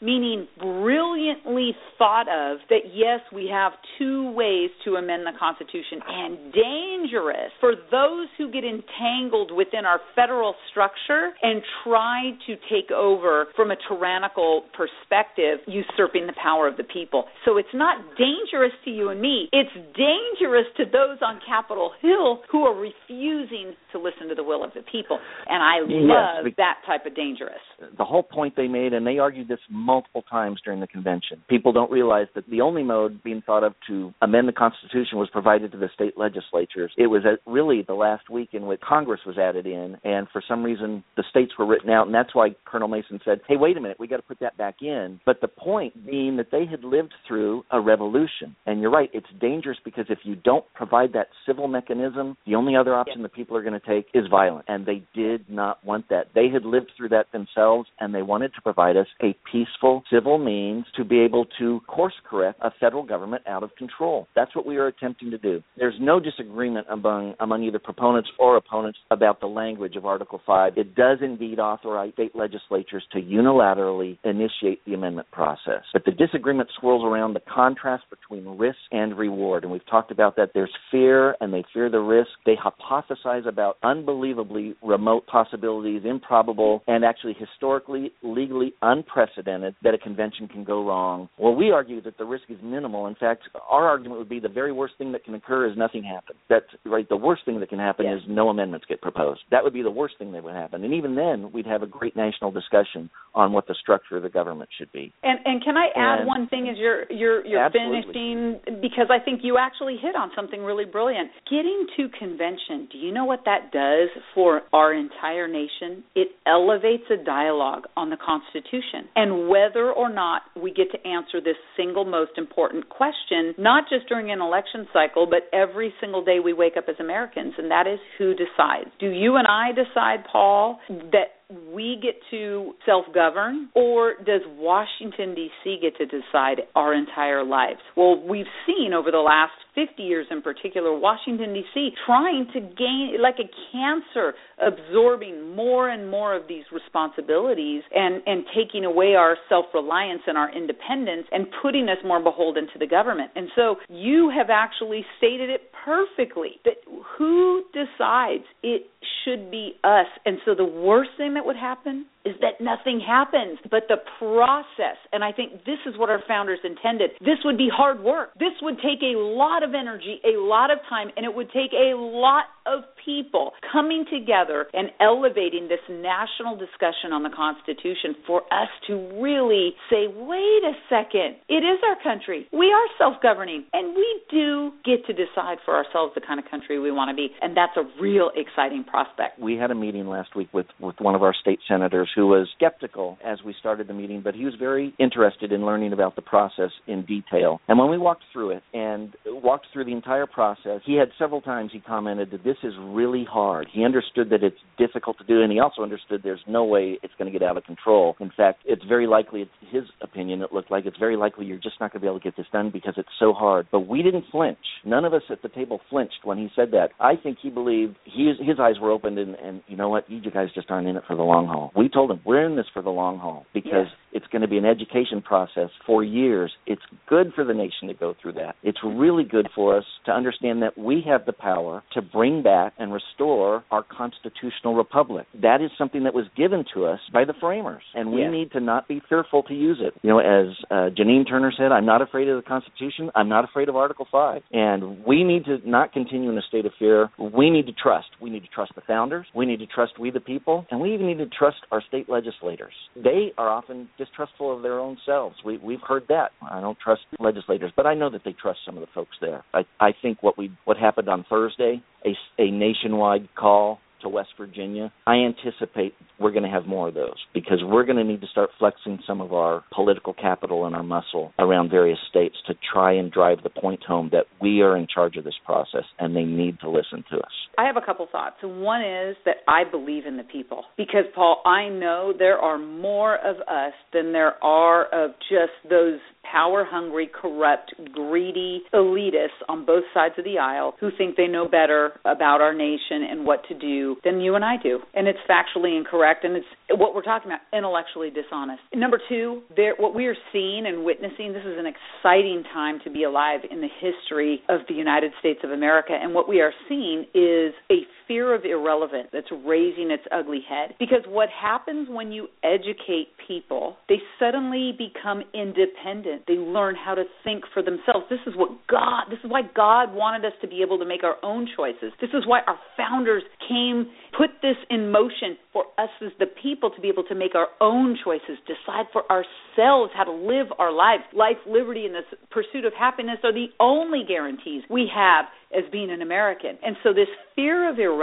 meaning 0.00 0.46
brilliantly 0.58 1.72
thought 1.98 2.28
of 2.28 2.58
that 2.68 2.92
yes, 2.92 3.20
we 3.32 3.48
have 3.52 3.72
two 3.98 4.30
ways 4.32 4.70
to 4.84 4.96
amend 4.96 5.26
the 5.26 5.32
Constitution, 5.38 6.00
and 6.06 6.52
dangerous 6.52 7.52
for 7.60 7.74
those 7.90 8.28
who 8.38 8.50
get 8.50 8.64
entangled 8.64 9.52
within 9.52 9.84
our 9.84 10.00
federal 10.14 10.54
structure 10.70 11.30
and 11.42 11.62
try 11.84 12.32
to 12.46 12.56
take 12.70 12.90
over 12.90 13.46
from 13.56 13.70
a 13.70 13.76
tyrannical 13.88 14.64
perspective, 14.76 15.58
usurping 15.66 16.26
the 16.26 16.34
power 16.42 16.68
of 16.68 16.76
the 16.76 16.84
people. 16.84 17.24
So 17.44 17.58
it's 17.58 17.74
not 17.74 17.98
dangerous 18.16 18.72
to 18.84 18.90
you 18.90 19.10
and 19.10 19.20
me, 19.20 19.48
it's 19.52 19.72
dangerous 19.96 20.66
to 20.76 20.84
those 20.84 21.18
on 21.22 21.40
Capitol 21.46 21.92
Hill 22.00 22.42
who 22.50 22.64
are 22.64 22.74
refusing 22.74 23.74
to 23.92 23.98
listen 23.98 24.28
to 24.28 24.34
the 24.34 24.44
will 24.44 24.64
of 24.64 24.70
the 24.74 24.82
people. 24.90 25.18
And 25.46 25.62
I 25.62 25.80
love 25.80 26.46
yes, 26.46 26.54
that 26.58 26.76
type 26.86 27.06
of 27.06 27.14
dangerous. 27.14 27.60
The 27.96 28.04
whole 28.04 28.22
point 28.22 28.54
they 28.56 28.68
made, 28.68 28.92
and 28.92 29.06
they 29.06 29.15
argued 29.18 29.48
this 29.48 29.58
multiple 29.70 30.22
times 30.22 30.60
during 30.64 30.80
the 30.80 30.86
convention. 30.86 31.42
People 31.48 31.72
don't 31.72 31.90
realize 31.90 32.26
that 32.34 32.48
the 32.48 32.60
only 32.60 32.82
mode 32.82 33.22
being 33.22 33.42
thought 33.44 33.64
of 33.64 33.74
to 33.88 34.12
amend 34.22 34.48
the 34.48 34.52
Constitution 34.52 35.18
was 35.18 35.28
provided 35.30 35.72
to 35.72 35.78
the 35.78 35.88
state 35.94 36.16
legislatures. 36.16 36.92
It 36.96 37.06
was 37.06 37.22
really 37.46 37.82
the 37.82 37.94
last 37.94 38.30
week 38.30 38.50
in 38.52 38.66
which 38.66 38.80
Congress 38.80 39.20
was 39.26 39.38
added 39.38 39.66
in, 39.66 39.96
and 40.04 40.26
for 40.32 40.42
some 40.46 40.62
reason 40.62 41.04
the 41.16 41.24
states 41.30 41.52
were 41.58 41.66
written 41.66 41.90
out, 41.90 42.06
and 42.06 42.14
that's 42.14 42.34
why 42.34 42.54
Colonel 42.64 42.88
Mason 42.88 43.20
said, 43.24 43.40
"Hey, 43.48 43.56
wait 43.56 43.76
a 43.76 43.80
minute, 43.80 43.98
we 43.98 44.06
got 44.06 44.16
to 44.16 44.22
put 44.22 44.38
that 44.40 44.56
back 44.56 44.82
in." 44.82 45.20
But 45.24 45.40
the 45.40 45.48
point 45.48 46.06
being 46.06 46.36
that 46.36 46.50
they 46.50 46.66
had 46.66 46.84
lived 46.84 47.14
through 47.26 47.64
a 47.70 47.80
revolution, 47.80 48.54
and 48.66 48.80
you're 48.80 48.90
right, 48.90 49.10
it's 49.12 49.26
dangerous 49.40 49.78
because 49.84 50.06
if 50.08 50.18
you 50.24 50.36
don't 50.36 50.64
provide 50.74 51.12
that 51.12 51.28
civil 51.46 51.68
mechanism, 51.68 52.36
the 52.46 52.54
only 52.54 52.76
other 52.76 52.94
option 52.94 53.22
that 53.22 53.32
people 53.32 53.56
are 53.56 53.62
going 53.62 53.78
to 53.78 53.86
take 53.86 54.06
is 54.14 54.26
violence, 54.30 54.64
and 54.68 54.86
they 54.86 55.02
did 55.14 55.48
not 55.48 55.84
want 55.84 56.08
that. 56.08 56.28
They 56.34 56.48
had 56.48 56.64
lived 56.64 56.92
through 56.96 57.10
that 57.10 57.30
themselves, 57.32 57.88
and 58.00 58.14
they 58.14 58.22
wanted 58.22 58.54
to 58.54 58.60
provide 58.62 58.96
us 58.96 59.05
a 59.22 59.34
peaceful 59.50 60.02
civil 60.12 60.38
means 60.38 60.84
to 60.96 61.04
be 61.04 61.20
able 61.20 61.46
to 61.58 61.80
course 61.86 62.14
correct 62.28 62.58
a 62.62 62.70
federal 62.80 63.02
government 63.02 63.42
out 63.46 63.62
of 63.62 63.74
control. 63.76 64.26
That's 64.34 64.54
what 64.54 64.66
we 64.66 64.76
are 64.76 64.86
attempting 64.86 65.30
to 65.30 65.38
do. 65.38 65.62
There's 65.76 65.94
no 66.00 66.20
disagreement 66.20 66.86
among 66.90 67.34
among 67.40 67.62
either 67.64 67.78
proponents 67.78 68.30
or 68.38 68.56
opponents 68.56 68.98
about 69.10 69.40
the 69.40 69.46
language 69.46 69.96
of 69.96 70.06
Article 70.06 70.40
5. 70.46 70.74
It 70.76 70.94
does 70.94 71.18
indeed 71.22 71.58
authorize 71.58 72.12
state 72.14 72.34
legislatures 72.34 73.04
to 73.12 73.20
unilaterally 73.20 74.18
initiate 74.24 74.84
the 74.86 74.94
amendment 74.94 75.30
process. 75.30 75.82
But 75.92 76.04
the 76.04 76.12
disagreement 76.12 76.68
swirls 76.80 77.04
around 77.04 77.34
the 77.34 77.40
contrast 77.40 78.04
between 78.10 78.58
risk 78.58 78.78
and 78.90 79.16
reward. 79.16 79.64
And 79.64 79.72
we've 79.72 79.86
talked 79.86 80.10
about 80.10 80.36
that. 80.36 80.50
There's 80.54 80.72
fear 80.90 81.36
and 81.40 81.52
they 81.52 81.64
fear 81.72 81.90
the 81.90 81.98
risk. 81.98 82.30
They 82.44 82.56
hypothesize 82.56 83.46
about 83.46 83.76
unbelievably 83.82 84.76
remote 84.82 85.26
possibilities, 85.26 86.02
improbable, 86.04 86.82
and 86.86 87.04
actually 87.04 87.36
historically, 87.38 88.12
legally 88.22 88.74
un 88.82 88.95
unprecedented 88.96 89.74
that 89.82 89.94
a 89.94 89.98
convention 89.98 90.48
can 90.48 90.64
go 90.64 90.86
wrong. 90.86 91.28
Well, 91.38 91.54
we 91.54 91.70
argue 91.70 92.00
that 92.02 92.18
the 92.18 92.24
risk 92.24 92.44
is 92.48 92.58
minimal. 92.62 93.06
In 93.06 93.14
fact, 93.14 93.42
our 93.68 93.86
argument 93.86 94.18
would 94.18 94.28
be 94.28 94.40
the 94.40 94.48
very 94.48 94.72
worst 94.72 94.94
thing 94.98 95.12
that 95.12 95.24
can 95.24 95.34
occur 95.34 95.70
is 95.70 95.76
nothing 95.76 96.02
happens. 96.02 96.38
That's 96.48 96.66
right. 96.84 97.08
The 97.08 97.16
worst 97.16 97.44
thing 97.44 97.60
that 97.60 97.68
can 97.68 97.78
happen 97.78 98.06
yes. 98.06 98.18
is 98.18 98.22
no 98.28 98.48
amendments 98.48 98.86
get 98.88 99.00
proposed. 99.00 99.40
That 99.50 99.64
would 99.64 99.72
be 99.72 99.82
the 99.82 99.90
worst 99.90 100.14
thing 100.18 100.32
that 100.32 100.44
would 100.44 100.54
happen. 100.54 100.84
And 100.84 100.94
even 100.94 101.14
then, 101.14 101.52
we'd 101.52 101.66
have 101.66 101.82
a 101.82 101.86
great 101.86 102.16
national 102.16 102.50
discussion 102.50 103.10
on 103.34 103.52
what 103.52 103.66
the 103.66 103.74
structure 103.80 104.16
of 104.16 104.22
the 104.22 104.28
government 104.28 104.70
should 104.78 104.90
be. 104.92 105.12
And 105.22 105.38
and 105.44 105.62
can 105.62 105.76
I 105.76 105.88
add 105.94 106.20
and 106.20 106.26
one 106.26 106.48
thing 106.48 106.68
as 106.70 106.76
you're 106.78 107.10
you're 107.10 107.44
you're 107.46 107.64
absolutely. 107.64 108.02
finishing 108.12 108.80
because 108.80 109.08
I 109.10 109.22
think 109.22 109.40
you 109.42 109.58
actually 109.58 109.96
hit 110.00 110.16
on 110.16 110.30
something 110.34 110.62
really 110.62 110.84
brilliant. 110.84 111.30
Getting 111.50 111.86
to 111.96 112.08
convention, 112.18 112.88
do 112.90 112.98
you 112.98 113.12
know 113.12 113.24
what 113.24 113.40
that 113.44 113.72
does 113.72 114.08
for 114.34 114.62
our 114.72 114.94
entire 114.94 115.48
nation? 115.48 116.04
It 116.14 116.28
elevates 116.46 117.04
a 117.10 117.22
dialogue 117.22 117.84
on 117.96 118.10
the 118.10 118.16
Constitution 118.16 118.85
and 119.14 119.48
whether 119.48 119.90
or 119.90 120.12
not 120.12 120.42
we 120.60 120.72
get 120.72 120.90
to 120.92 121.08
answer 121.08 121.40
this 121.40 121.56
single 121.76 122.04
most 122.04 122.32
important 122.36 122.88
question, 122.88 123.54
not 123.58 123.84
just 123.88 124.08
during 124.08 124.30
an 124.30 124.40
election 124.40 124.86
cycle, 124.92 125.26
but 125.26 125.48
every 125.56 125.92
single 126.00 126.24
day 126.24 126.38
we 126.42 126.52
wake 126.52 126.76
up 126.76 126.84
as 126.88 126.96
Americans, 127.00 127.54
and 127.58 127.70
that 127.70 127.86
is 127.86 127.98
who 128.18 128.34
decides. 128.34 128.90
Do 128.98 129.08
you 129.08 129.36
and 129.36 129.46
I 129.46 129.70
decide, 129.72 130.24
Paul, 130.30 130.78
that 130.88 131.36
we 131.72 131.98
get 132.02 132.14
to 132.30 132.72
self 132.84 133.04
govern, 133.14 133.68
or 133.74 134.14
does 134.24 134.40
Washington, 134.46 135.34
D.C. 135.34 135.78
get 135.80 135.96
to 135.98 136.06
decide 136.06 136.62
our 136.74 136.92
entire 136.92 137.44
lives? 137.44 137.78
Well, 137.96 138.20
we've 138.28 138.46
seen 138.66 138.92
over 138.92 139.10
the 139.10 139.18
last 139.18 139.52
50 139.76 140.02
years 140.02 140.26
in 140.30 140.42
particular, 140.42 140.98
Washington, 140.98 141.54
D.C. 141.54 141.90
trying 142.06 142.48
to 142.54 142.60
gain, 142.60 143.18
like 143.20 143.36
a 143.38 143.46
cancer, 143.70 144.34
absorbing 144.58 145.54
more 145.54 145.90
and 145.90 146.10
more 146.10 146.34
of 146.34 146.48
these 146.48 146.64
responsibilities 146.72 147.82
and, 147.94 148.22
and 148.26 148.44
taking 148.56 148.84
away 148.84 149.14
our 149.14 149.36
self 149.48 149.66
reliance 149.74 150.22
and 150.26 150.36
our 150.36 150.50
independence 150.50 151.26
and 151.30 151.46
putting 151.62 151.88
us 151.88 151.98
more 152.04 152.22
beholden 152.22 152.66
to 152.72 152.78
the 152.78 152.86
government. 152.86 153.30
And 153.36 153.48
so 153.54 153.76
you 153.88 154.32
have 154.36 154.48
actually 154.50 155.04
stated 155.18 155.50
it 155.50 155.70
perfectly 155.84 156.52
that 156.64 156.76
who 157.18 157.62
decides 157.72 158.44
it 158.62 158.88
should 159.24 159.50
be 159.50 159.74
us. 159.84 160.06
And 160.24 160.38
so 160.44 160.54
the 160.54 160.64
worst 160.64 161.10
thing 161.18 161.34
that 161.34 161.44
would 161.44 161.56
happen 161.56 162.06
is 162.26 162.34
that 162.40 162.58
nothing 162.60 163.00
happens, 163.00 163.58
but 163.70 163.84
the 163.88 164.02
process. 164.18 164.98
And 165.12 165.22
I 165.22 165.30
think 165.30 165.64
this 165.64 165.78
is 165.86 165.96
what 165.96 166.10
our 166.10 166.22
founders 166.26 166.58
intended. 166.64 167.10
This 167.20 167.38
would 167.44 167.56
be 167.56 167.70
hard 167.72 168.02
work. 168.02 168.34
This 168.38 168.52
would 168.62 168.76
take 168.76 169.00
a 169.02 169.16
lot 169.16 169.62
of 169.62 169.74
energy, 169.74 170.20
a 170.24 170.36
lot 170.36 170.70
of 170.70 170.78
time, 170.88 171.08
and 171.16 171.24
it 171.24 171.32
would 171.32 171.48
take 171.52 171.72
a 171.72 171.94
lot 171.94 172.46
of 172.66 172.84
people 173.04 173.52
coming 173.72 174.04
together 174.10 174.66
and 174.72 174.90
elevating 175.00 175.68
this 175.68 175.82
national 175.88 176.56
discussion 176.56 177.12
on 177.12 177.22
the 177.22 177.30
Constitution 177.30 178.14
for 178.26 178.42
us 178.52 178.68
to 178.86 178.94
really 179.20 179.74
say, 179.90 180.06
wait 180.08 180.62
a 180.66 180.74
second, 180.88 181.36
it 181.48 181.62
is 181.62 181.78
our 181.86 181.96
country. 182.02 182.48
We 182.52 182.72
are 182.72 182.86
self 182.98 183.22
governing, 183.22 183.64
and 183.72 183.94
we 183.94 184.20
do 184.30 184.72
get 184.84 185.06
to 185.06 185.12
decide 185.12 185.58
for 185.64 185.74
ourselves 185.76 186.12
the 186.14 186.20
kind 186.20 186.40
of 186.40 186.46
country 186.50 186.78
we 186.78 186.90
want 186.90 187.10
to 187.10 187.16
be. 187.16 187.28
And 187.40 187.56
that's 187.56 187.76
a 187.76 187.84
real 188.00 188.30
exciting 188.34 188.84
prospect. 188.84 189.38
We 189.38 189.56
had 189.56 189.70
a 189.70 189.74
meeting 189.74 190.06
last 190.06 190.34
week 190.34 190.48
with, 190.52 190.66
with 190.80 190.96
one 190.98 191.14
of 191.14 191.22
our 191.22 191.34
state 191.34 191.60
senators 191.68 192.10
who 192.14 192.26
was 192.26 192.48
skeptical 192.56 193.18
as 193.24 193.38
we 193.44 193.54
started 193.58 193.88
the 193.88 193.94
meeting, 193.94 194.22
but 194.22 194.34
he 194.34 194.44
was 194.44 194.54
very 194.58 194.94
interested 194.98 195.52
in 195.52 195.64
learning 195.64 195.92
about 195.92 196.16
the 196.16 196.22
process 196.22 196.70
in 196.86 197.04
detail. 197.04 197.60
And 197.68 197.78
when 197.78 197.90
we 197.90 197.98
walked 197.98 198.24
through 198.32 198.50
it 198.50 198.62
and 198.74 199.14
walked 199.26 199.66
through 199.72 199.84
the 199.84 199.92
entire 199.92 200.26
process, 200.26 200.80
he 200.84 200.96
had 200.96 201.08
several 201.18 201.40
times 201.40 201.70
he 201.72 201.80
commented 201.80 202.30
that 202.32 202.44
this 202.44 202.55
is 202.62 202.74
really 202.80 203.24
hard. 203.28 203.68
He 203.72 203.84
understood 203.84 204.30
that 204.30 204.42
it's 204.42 204.56
difficult 204.78 205.18
to 205.18 205.24
do, 205.24 205.42
and 205.42 205.52
he 205.52 205.58
also 205.58 205.82
understood 205.82 206.20
there's 206.22 206.44
no 206.46 206.64
way 206.64 206.98
it's 207.02 207.14
going 207.18 207.32
to 207.32 207.38
get 207.38 207.46
out 207.46 207.56
of 207.56 207.64
control. 207.64 208.16
In 208.20 208.30
fact, 208.36 208.60
it's 208.64 208.84
very 208.84 209.06
likely, 209.06 209.42
it's 209.42 209.50
his 209.70 209.84
opinion, 210.00 210.42
it 210.42 210.52
looked 210.52 210.70
like 210.70 210.86
it's 210.86 210.98
very 210.98 211.16
likely 211.16 211.46
you're 211.46 211.58
just 211.58 211.76
not 211.80 211.92
going 211.92 212.00
to 212.00 212.04
be 212.04 212.06
able 212.06 212.18
to 212.20 212.24
get 212.24 212.36
this 212.36 212.46
done 212.52 212.70
because 212.70 212.94
it's 212.96 213.08
so 213.18 213.32
hard. 213.32 213.66
But 213.70 213.80
we 213.80 214.02
didn't 214.02 214.24
flinch. 214.30 214.58
None 214.84 215.04
of 215.04 215.14
us 215.14 215.22
at 215.30 215.42
the 215.42 215.48
table 215.48 215.80
flinched 215.90 216.24
when 216.24 216.38
he 216.38 216.48
said 216.54 216.70
that. 216.72 216.90
I 217.00 217.14
think 217.16 217.38
he 217.42 217.50
believed 217.50 217.96
he, 218.04 218.32
his 218.40 218.58
eyes 218.60 218.74
were 218.80 218.90
opened, 218.90 219.18
and, 219.18 219.34
and 219.36 219.62
you 219.66 219.76
know 219.76 219.88
what? 219.88 220.10
You 220.10 220.30
guys 220.30 220.48
just 220.54 220.70
aren't 220.70 220.88
in 220.88 220.96
it 220.96 221.04
for 221.06 221.16
the 221.16 221.22
long 221.22 221.46
haul. 221.46 221.72
We 221.76 221.88
told 221.88 222.10
him 222.10 222.20
we're 222.24 222.44
in 222.44 222.56
this 222.56 222.66
for 222.72 222.82
the 222.82 222.90
long 222.90 223.18
haul 223.18 223.46
because 223.52 223.86
it's 224.16 224.26
going 224.32 224.42
to 224.42 224.48
be 224.48 224.56
an 224.56 224.64
education 224.64 225.20
process 225.20 225.68
for 225.86 226.02
years. 226.02 226.50
It's 226.66 226.82
good 227.06 227.32
for 227.34 227.44
the 227.44 227.52
nation 227.52 227.88
to 227.88 227.94
go 227.94 228.14
through 228.20 228.32
that. 228.34 228.56
It's 228.62 228.78
really 228.82 229.24
good 229.24 229.48
for 229.54 229.76
us 229.76 229.84
to 230.06 230.12
understand 230.12 230.62
that 230.62 230.78
we 230.78 231.04
have 231.06 231.26
the 231.26 231.34
power 231.34 231.82
to 231.92 232.00
bring 232.00 232.42
back 232.42 232.72
and 232.78 232.92
restore 232.92 233.62
our 233.70 233.84
constitutional 233.84 234.74
republic. 234.74 235.26
That 235.42 235.60
is 235.60 235.70
something 235.76 236.04
that 236.04 236.14
was 236.14 236.24
given 236.34 236.64
to 236.74 236.86
us 236.86 236.98
by 237.12 237.24
the 237.26 237.34
framers, 237.38 237.82
and 237.94 238.10
we 238.10 238.26
need 238.26 238.52
to 238.52 238.60
not 238.60 238.88
be 238.88 239.02
fearful 239.06 239.42
to 239.44 239.54
use 239.54 239.80
it. 239.80 239.92
You 240.02 240.10
know, 240.10 240.18
as 240.18 240.56
uh, 240.70 240.88
Janine 240.98 241.28
Turner 241.28 241.52
said, 241.56 241.72
I'm 241.72 241.84
not 241.84 242.00
afraid 242.00 242.28
of 242.28 242.42
the 242.42 242.48
Constitution. 242.48 243.10
I'm 243.14 243.28
not 243.28 243.44
afraid 243.44 243.68
of 243.68 243.76
Article 243.76 244.06
5. 244.10 244.42
And 244.52 245.04
we 245.04 245.24
need 245.24 245.44
to 245.44 245.58
not 245.68 245.92
continue 245.92 246.30
in 246.30 246.38
a 246.38 246.42
state 246.48 246.64
of 246.64 246.72
fear. 246.78 247.10
We 247.18 247.50
need 247.50 247.66
to 247.66 247.72
trust. 247.72 248.08
We 248.20 248.30
need 248.30 248.42
to 248.42 248.48
trust 248.48 248.72
the 248.74 248.82
founders. 248.86 249.26
We 249.34 249.44
need 249.44 249.58
to 249.58 249.66
trust 249.66 249.98
we 249.98 250.10
the 250.10 250.20
people. 250.20 250.66
And 250.70 250.80
we 250.80 250.94
even 250.94 251.06
need 251.06 251.18
to 251.18 251.26
trust 251.26 251.58
our 251.70 251.82
state 251.86 252.08
legislators. 252.08 252.72
They 252.94 253.32
are 253.36 253.48
often 253.48 253.88
distrustful 254.06 254.56
of 254.56 254.62
their 254.62 254.78
own 254.78 254.96
selves. 255.04 255.36
We, 255.44 255.58
we've 255.58 255.80
heard 255.86 256.04
that. 256.08 256.30
I 256.42 256.60
don't 256.60 256.78
trust 256.78 257.02
legislators, 257.18 257.72
but 257.76 257.86
I 257.86 257.94
know 257.94 258.10
that 258.10 258.22
they 258.24 258.32
trust 258.32 258.60
some 258.64 258.76
of 258.76 258.80
the 258.80 258.88
folks 258.94 259.16
there. 259.20 259.44
I, 259.52 259.62
I 259.80 259.90
think 260.00 260.22
what 260.22 260.38
we 260.38 260.50
what 260.64 260.76
happened 260.76 261.08
on 261.08 261.24
Thursday, 261.28 261.82
a, 262.04 262.42
a 262.42 262.50
nationwide 262.50 263.28
call 263.36 263.80
to 264.02 264.08
West 264.08 264.30
Virginia, 264.38 264.92
I 265.06 265.16
anticipate 265.16 265.94
we're 266.18 266.32
going 266.32 266.44
to 266.44 266.50
have 266.50 266.66
more 266.66 266.88
of 266.88 266.94
those 266.94 267.16
because 267.34 267.62
we're 267.62 267.84
going 267.84 267.98
to 267.98 268.04
need 268.04 268.20
to 268.20 268.26
start 268.28 268.50
flexing 268.58 268.98
some 269.06 269.20
of 269.20 269.32
our 269.32 269.64
political 269.74 270.14
capital 270.14 270.66
and 270.66 270.74
our 270.74 270.82
muscle 270.82 271.32
around 271.38 271.70
various 271.70 271.98
states 272.08 272.36
to 272.46 272.54
try 272.72 272.92
and 272.92 273.10
drive 273.12 273.38
the 273.42 273.50
point 273.50 273.82
home 273.84 274.08
that 274.12 274.26
we 274.40 274.62
are 274.62 274.76
in 274.76 274.86
charge 274.92 275.16
of 275.16 275.24
this 275.24 275.34
process 275.44 275.84
and 275.98 276.14
they 276.14 276.24
need 276.24 276.58
to 276.60 276.70
listen 276.70 277.04
to 277.10 277.18
us. 277.18 277.32
I 277.58 277.66
have 277.66 277.76
a 277.76 277.84
couple 277.84 278.06
thoughts. 278.10 278.36
One 278.42 278.82
is 278.82 279.16
that 279.24 279.36
I 279.48 279.62
believe 279.68 280.06
in 280.06 280.16
the 280.16 280.24
people 280.24 280.64
because, 280.76 281.04
Paul, 281.14 281.42
I 281.44 281.68
know 281.68 282.12
there 282.16 282.38
are 282.38 282.58
more 282.58 283.16
of 283.16 283.36
us 283.48 283.72
than 283.92 284.12
there 284.12 284.42
are 284.44 284.86
of 284.86 285.12
just 285.30 285.52
those 285.68 285.98
power 286.30 286.66
hungry, 286.68 287.08
corrupt, 287.08 287.74
greedy 287.92 288.62
elitists 288.74 289.40
on 289.48 289.64
both 289.64 289.84
sides 289.94 290.14
of 290.18 290.24
the 290.24 290.38
aisle 290.38 290.74
who 290.80 290.90
think 290.96 291.16
they 291.16 291.26
know 291.26 291.48
better 291.48 291.92
about 292.04 292.40
our 292.40 292.52
nation 292.52 293.06
and 293.08 293.24
what 293.24 293.40
to 293.48 293.58
do 293.58 293.85
than 294.04 294.20
you 294.20 294.34
and 294.34 294.44
I 294.44 294.56
do. 294.60 294.80
And 294.94 295.06
it's 295.06 295.18
factually 295.28 295.76
incorrect 295.76 296.24
and 296.24 296.36
it's 296.36 296.46
what 296.70 296.94
we're 296.94 297.02
talking 297.02 297.30
about 297.30 297.40
intellectually 297.52 298.10
dishonest. 298.10 298.62
Number 298.74 299.00
2, 299.08 299.42
there 299.54 299.74
what 299.78 299.94
we 299.94 300.06
are 300.06 300.16
seeing 300.32 300.64
and 300.66 300.84
witnessing 300.84 301.32
this 301.32 301.44
is 301.44 301.58
an 301.58 301.66
exciting 301.66 302.42
time 302.52 302.80
to 302.84 302.90
be 302.90 303.04
alive 303.04 303.40
in 303.50 303.60
the 303.60 303.68
history 303.80 304.42
of 304.48 304.60
the 304.68 304.74
United 304.74 305.12
States 305.20 305.40
of 305.44 305.50
America 305.50 305.92
and 305.92 306.14
what 306.14 306.28
we 306.28 306.40
are 306.40 306.52
seeing 306.68 307.06
is 307.14 307.54
a 307.70 307.86
fear 308.08 308.34
of 308.34 308.44
irrelevance 308.44 309.08
that's 309.12 309.30
raising 309.44 309.90
its 309.90 310.04
ugly 310.12 310.40
head 310.48 310.74
because 310.78 311.02
what 311.06 311.28
happens 311.28 311.88
when 311.90 312.12
you 312.12 312.28
educate 312.42 313.08
people, 313.26 313.76
they 313.88 313.98
suddenly 314.18 314.72
become 314.76 315.22
independent 315.34 316.26
they 316.26 316.34
learn 316.34 316.74
how 316.74 316.94
to 316.94 317.04
think 317.24 317.44
for 317.52 317.62
themselves. 317.62 318.06
This 318.10 318.20
is 318.26 318.34
what 318.36 318.50
God, 318.68 319.04
this 319.10 319.18
is 319.22 319.30
why 319.30 319.42
God 319.54 319.94
wanted 319.94 320.26
us 320.26 320.32
to 320.40 320.48
be 320.48 320.62
able 320.62 320.78
to 320.78 320.84
make 320.84 321.04
our 321.04 321.16
own 321.22 321.48
choices. 321.56 321.92
This 322.00 322.10
is 322.10 322.26
why 322.26 322.40
our 322.46 322.58
founders 322.76 323.22
came, 323.48 323.86
put 324.16 324.30
this 324.42 324.56
in 324.70 324.90
motion 324.90 325.36
for 325.52 325.64
us 325.78 325.90
as 326.04 326.12
the 326.18 326.26
people 326.26 326.70
to 326.70 326.80
be 326.80 326.88
able 326.88 327.04
to 327.04 327.14
make 327.14 327.34
our 327.34 327.48
own 327.60 327.96
choices, 328.02 328.38
decide 328.46 328.86
for 328.92 329.02
ourselves 329.10 329.92
how 329.94 330.04
to 330.04 330.12
live 330.12 330.48
our 330.58 330.72
lives. 330.72 331.02
Life, 331.14 331.38
liberty, 331.46 331.86
and 331.86 331.94
the 331.94 332.02
pursuit 332.30 332.64
of 332.64 332.72
happiness 332.74 333.18
are 333.24 333.32
the 333.32 333.48
only 333.60 334.02
guarantees 334.06 334.62
we 334.70 334.90
have 334.94 335.26
as 335.56 335.64
being 335.70 335.90
an 335.90 336.02
American. 336.02 336.58
And 336.64 336.76
so 336.82 336.92
this 336.92 337.08
fear 337.34 337.70
of 337.70 337.78
irrelevance 337.78 337.95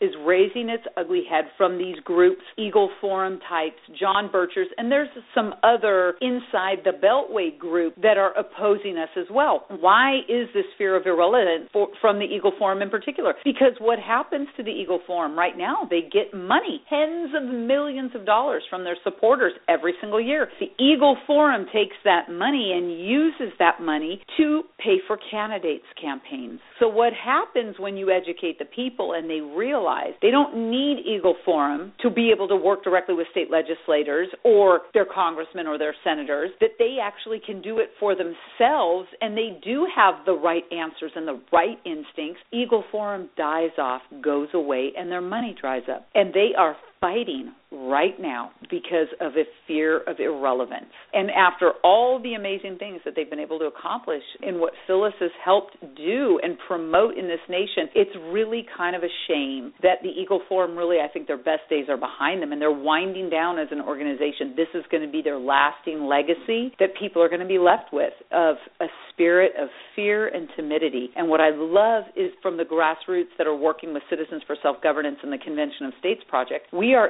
is 0.00 0.10
raising 0.24 0.68
its 0.68 0.84
ugly 0.96 1.22
head 1.28 1.44
from 1.56 1.78
these 1.78 1.96
groups, 2.04 2.42
Eagle 2.56 2.90
Forum 3.00 3.38
types, 3.48 3.78
John 3.98 4.28
Birchers, 4.32 4.66
and 4.76 4.90
there's 4.90 5.08
some 5.34 5.54
other 5.62 6.14
inside 6.20 6.78
the 6.84 6.92
Beltway 6.92 7.56
group 7.58 7.94
that 8.02 8.16
are 8.16 8.32
opposing 8.38 8.96
us 8.96 9.08
as 9.16 9.26
well. 9.30 9.64
Why 9.68 10.18
is 10.28 10.48
this 10.54 10.64
fear 10.76 10.96
of 10.96 11.06
irrelevance 11.06 11.68
for, 11.72 11.88
from 12.00 12.18
the 12.18 12.24
Eagle 12.24 12.52
Forum 12.58 12.82
in 12.82 12.90
particular? 12.90 13.34
Because 13.44 13.72
what 13.80 13.98
happens 13.98 14.48
to 14.56 14.62
the 14.62 14.70
Eagle 14.70 15.00
Forum 15.06 15.38
right 15.38 15.56
now, 15.56 15.86
they 15.90 16.02
get 16.02 16.34
money, 16.34 16.82
tens 16.88 17.30
of 17.36 17.42
millions 17.48 18.12
of 18.14 18.24
dollars 18.26 18.62
from 18.68 18.84
their 18.84 18.96
supporters 19.04 19.52
every 19.68 19.94
single 20.00 20.20
year. 20.20 20.48
The 20.60 20.72
Eagle 20.82 21.16
Forum 21.26 21.66
takes 21.72 21.96
that 22.04 22.30
money 22.30 22.72
and 22.74 22.92
uses 22.92 23.52
that 23.58 23.80
money 23.80 24.20
to 24.36 24.62
pay 24.78 24.96
for 25.06 25.18
candidates' 25.30 25.84
campaigns. 26.00 26.60
So 26.78 26.88
what 26.88 27.12
happens 27.12 27.76
when 27.78 27.96
you 27.96 28.10
educate 28.10 28.58
the 28.58 28.64
people 28.64 29.14
and 29.18 29.28
they 29.28 29.40
realize 29.40 30.12
they 30.22 30.30
don't 30.30 30.70
need 30.70 30.98
Eagle 31.04 31.34
Forum 31.44 31.92
to 32.00 32.10
be 32.10 32.30
able 32.34 32.48
to 32.48 32.56
work 32.56 32.84
directly 32.84 33.14
with 33.14 33.26
state 33.30 33.50
legislators 33.50 34.28
or 34.44 34.82
their 34.94 35.04
congressmen 35.04 35.66
or 35.66 35.76
their 35.76 35.94
senators, 36.04 36.50
that 36.60 36.70
they 36.78 36.96
actually 37.02 37.40
can 37.44 37.60
do 37.60 37.78
it 37.78 37.90
for 37.98 38.14
themselves 38.14 39.08
and 39.20 39.36
they 39.36 39.58
do 39.64 39.86
have 39.94 40.14
the 40.24 40.32
right 40.32 40.64
answers 40.72 41.12
and 41.16 41.26
the 41.26 41.40
right 41.52 41.78
instincts, 41.84 42.40
Eagle 42.52 42.84
Forum 42.90 43.28
dies 43.36 43.76
off, 43.78 44.02
goes 44.22 44.48
away, 44.54 44.92
and 44.96 45.10
their 45.10 45.20
money 45.20 45.56
dries 45.60 45.82
up. 45.92 46.06
And 46.14 46.32
they 46.32 46.50
are 46.56 46.76
fighting 47.00 47.52
right 47.88 48.18
now 48.20 48.50
because 48.70 49.08
of 49.20 49.32
a 49.32 49.44
fear 49.66 50.00
of 50.06 50.20
irrelevance. 50.20 50.86
And 51.12 51.30
after 51.30 51.72
all 51.82 52.20
the 52.22 52.34
amazing 52.34 52.76
things 52.78 53.00
that 53.04 53.14
they've 53.16 53.28
been 53.28 53.38
able 53.38 53.58
to 53.58 53.66
accomplish 53.66 54.22
in 54.42 54.60
what 54.60 54.72
Phyllis 54.86 55.14
has 55.20 55.30
helped 55.44 55.76
do 55.96 56.38
and 56.42 56.56
promote 56.66 57.16
in 57.16 57.26
this 57.26 57.40
nation, 57.48 57.88
it's 57.94 58.14
really 58.30 58.66
kind 58.76 58.94
of 58.94 59.02
a 59.02 59.12
shame 59.26 59.72
that 59.82 60.02
the 60.02 60.08
Eagle 60.08 60.40
Forum 60.48 60.76
really, 60.76 60.98
I 60.98 61.08
think 61.08 61.26
their 61.26 61.38
best 61.38 61.68
days 61.70 61.86
are 61.88 61.96
behind 61.96 62.42
them 62.42 62.52
and 62.52 62.60
they're 62.60 62.70
winding 62.70 63.30
down 63.30 63.58
as 63.58 63.68
an 63.70 63.80
organization. 63.80 64.54
This 64.56 64.68
is 64.74 64.84
going 64.90 65.04
to 65.04 65.10
be 65.10 65.22
their 65.22 65.38
lasting 65.38 66.04
legacy 66.06 66.72
that 66.78 66.90
people 66.98 67.22
are 67.22 67.28
going 67.28 67.40
to 67.40 67.48
be 67.48 67.58
left 67.58 67.92
with 67.92 68.12
of 68.32 68.56
a 68.80 68.86
spirit 69.12 69.52
of 69.60 69.68
fear 69.96 70.28
and 70.28 70.48
timidity. 70.56 71.10
And 71.16 71.28
what 71.28 71.40
I 71.40 71.50
love 71.52 72.04
is 72.16 72.30
from 72.42 72.56
the 72.56 72.64
grassroots 72.64 73.34
that 73.38 73.46
are 73.46 73.56
working 73.56 73.92
with 73.92 74.02
Citizens 74.10 74.42
for 74.46 74.56
Self 74.62 74.82
Governance 74.82 75.18
and 75.22 75.32
the 75.32 75.38
Convention 75.38 75.86
of 75.86 75.92
States 75.98 76.22
Project, 76.28 76.66
we 76.72 76.94
are 76.94 77.08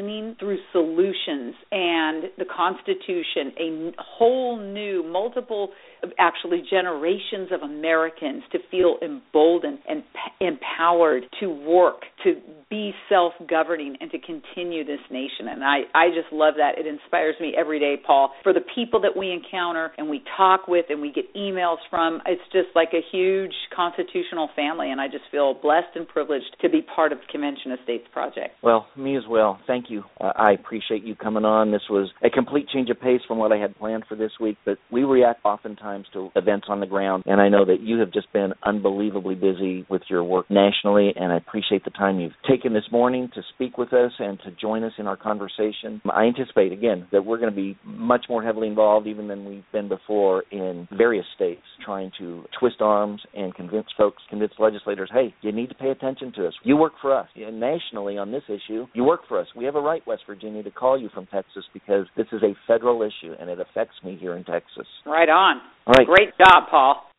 emboldening 0.00 0.36
through 0.38 0.58
solutions 0.72 1.54
and 1.70 2.24
the 2.38 2.44
Constitution 2.44 3.52
a 3.58 4.02
whole 4.02 4.58
new, 4.58 5.02
multiple 5.02 5.70
actually 6.18 6.62
generations 6.68 7.50
of 7.52 7.62
Americans 7.62 8.42
to 8.52 8.58
feel 8.70 8.98
emboldened 9.02 9.78
and 9.88 10.02
p- 10.12 10.46
empowered 10.46 11.24
to 11.40 11.48
work, 11.48 12.02
to 12.24 12.34
be 12.70 12.92
self 13.08 13.32
governing, 13.48 13.96
and 14.00 14.10
to 14.10 14.18
continue 14.18 14.84
this 14.84 15.00
nation. 15.10 15.48
And 15.48 15.64
I, 15.64 15.80
I 15.94 16.08
just 16.08 16.32
love 16.32 16.54
that. 16.58 16.78
It 16.78 16.86
inspires 16.86 17.34
me 17.40 17.54
every 17.58 17.78
day, 17.78 17.96
Paul. 18.04 18.32
For 18.42 18.52
the 18.52 18.64
people 18.74 19.00
that 19.00 19.16
we 19.16 19.32
encounter 19.32 19.92
and 19.98 20.08
we 20.08 20.22
talk 20.36 20.68
with 20.68 20.86
and 20.88 21.00
we 21.00 21.12
get 21.12 21.34
emails 21.34 21.78
from, 21.88 22.20
it's 22.26 22.42
just 22.52 22.68
like 22.74 22.90
a 22.92 23.00
huge 23.12 23.54
constitutional 23.74 24.48
family. 24.54 24.90
And 24.90 25.00
I 25.00 25.06
just 25.08 25.24
feel 25.30 25.54
blessed 25.54 25.96
and 25.96 26.06
privileged 26.06 26.56
to 26.62 26.68
be 26.68 26.82
part 26.82 27.12
of 27.12 27.18
Convention 27.30 27.72
of 27.72 27.78
States 27.84 28.04
Project. 28.12 28.54
Well, 28.62 28.86
me 28.96 29.16
as 29.16 29.24
well. 29.28 29.58
Thank 29.66 29.86
you. 29.90 30.04
Uh, 30.20 30.32
I 30.36 30.52
appreciate 30.52 31.04
you 31.04 31.14
coming 31.14 31.44
on. 31.44 31.72
This 31.72 31.82
was 31.90 32.10
a 32.22 32.30
complete 32.30 32.68
change 32.72 32.90
of 32.90 33.00
pace 33.00 33.20
from 33.26 33.38
what 33.38 33.52
I 33.52 33.56
had 33.56 33.76
planned 33.76 34.04
for 34.08 34.14
this 34.14 34.32
week, 34.40 34.56
but 34.64 34.78
we 34.90 35.04
react 35.04 35.44
oftentimes 35.44 35.89
times 35.90 36.06
to 36.12 36.30
events 36.36 36.66
on 36.68 36.80
the 36.80 36.86
ground. 36.86 37.24
And 37.26 37.40
I 37.40 37.48
know 37.48 37.64
that 37.64 37.80
you 37.80 37.98
have 37.98 38.12
just 38.12 38.32
been 38.32 38.52
unbelievably 38.64 39.34
busy 39.36 39.86
with 39.88 40.02
your 40.08 40.22
work 40.22 40.46
nationally, 40.50 41.12
and 41.16 41.32
I 41.32 41.36
appreciate 41.36 41.84
the 41.84 41.90
time 41.90 42.20
you've 42.20 42.32
taken 42.48 42.72
this 42.72 42.84
morning 42.92 43.28
to 43.34 43.42
speak 43.54 43.76
with 43.78 43.92
us 43.92 44.12
and 44.18 44.38
to 44.44 44.50
join 44.52 44.84
us 44.84 44.92
in 44.98 45.06
our 45.06 45.16
conversation. 45.16 46.00
I 46.10 46.24
anticipate, 46.24 46.72
again, 46.72 47.08
that 47.12 47.24
we're 47.24 47.38
going 47.38 47.50
to 47.50 47.56
be 47.56 47.76
much 47.84 48.26
more 48.28 48.42
heavily 48.42 48.68
involved 48.68 49.06
even 49.06 49.28
than 49.28 49.44
we've 49.44 49.64
been 49.72 49.88
before 49.88 50.44
in 50.50 50.86
various 50.96 51.26
states 51.34 51.62
trying 51.84 52.12
to 52.18 52.44
twist 52.58 52.76
arms 52.80 53.20
and 53.34 53.54
convince 53.54 53.86
folks, 53.96 54.22
convince 54.28 54.52
legislators, 54.58 55.10
hey, 55.12 55.34
you 55.42 55.52
need 55.52 55.68
to 55.68 55.74
pay 55.74 55.90
attention 55.90 56.32
to 56.36 56.46
us. 56.46 56.54
You 56.62 56.76
work 56.76 56.92
for 57.00 57.16
us. 57.16 57.28
And 57.34 57.58
nationally 57.58 58.18
on 58.18 58.30
this 58.30 58.42
issue, 58.48 58.86
you 58.92 59.04
work 59.04 59.22
for 59.28 59.40
us. 59.40 59.46
We 59.56 59.64
have 59.64 59.74
a 59.74 59.80
right, 59.80 60.06
West 60.06 60.22
Virginia, 60.26 60.62
to 60.62 60.70
call 60.70 61.00
you 61.00 61.08
from 61.12 61.26
Texas 61.26 61.64
because 61.72 62.06
this 62.16 62.26
is 62.32 62.42
a 62.42 62.54
federal 62.66 63.02
issue 63.02 63.34
and 63.40 63.50
it 63.50 63.58
affects 63.60 63.94
me 64.04 64.16
here 64.20 64.36
in 64.36 64.44
Texas. 64.44 64.86
Right 65.06 65.28
on. 65.28 65.60
All 65.86 65.94
right. 65.94 66.06
Great 66.06 66.36
job, 66.38 66.68
Paul. 66.70 67.09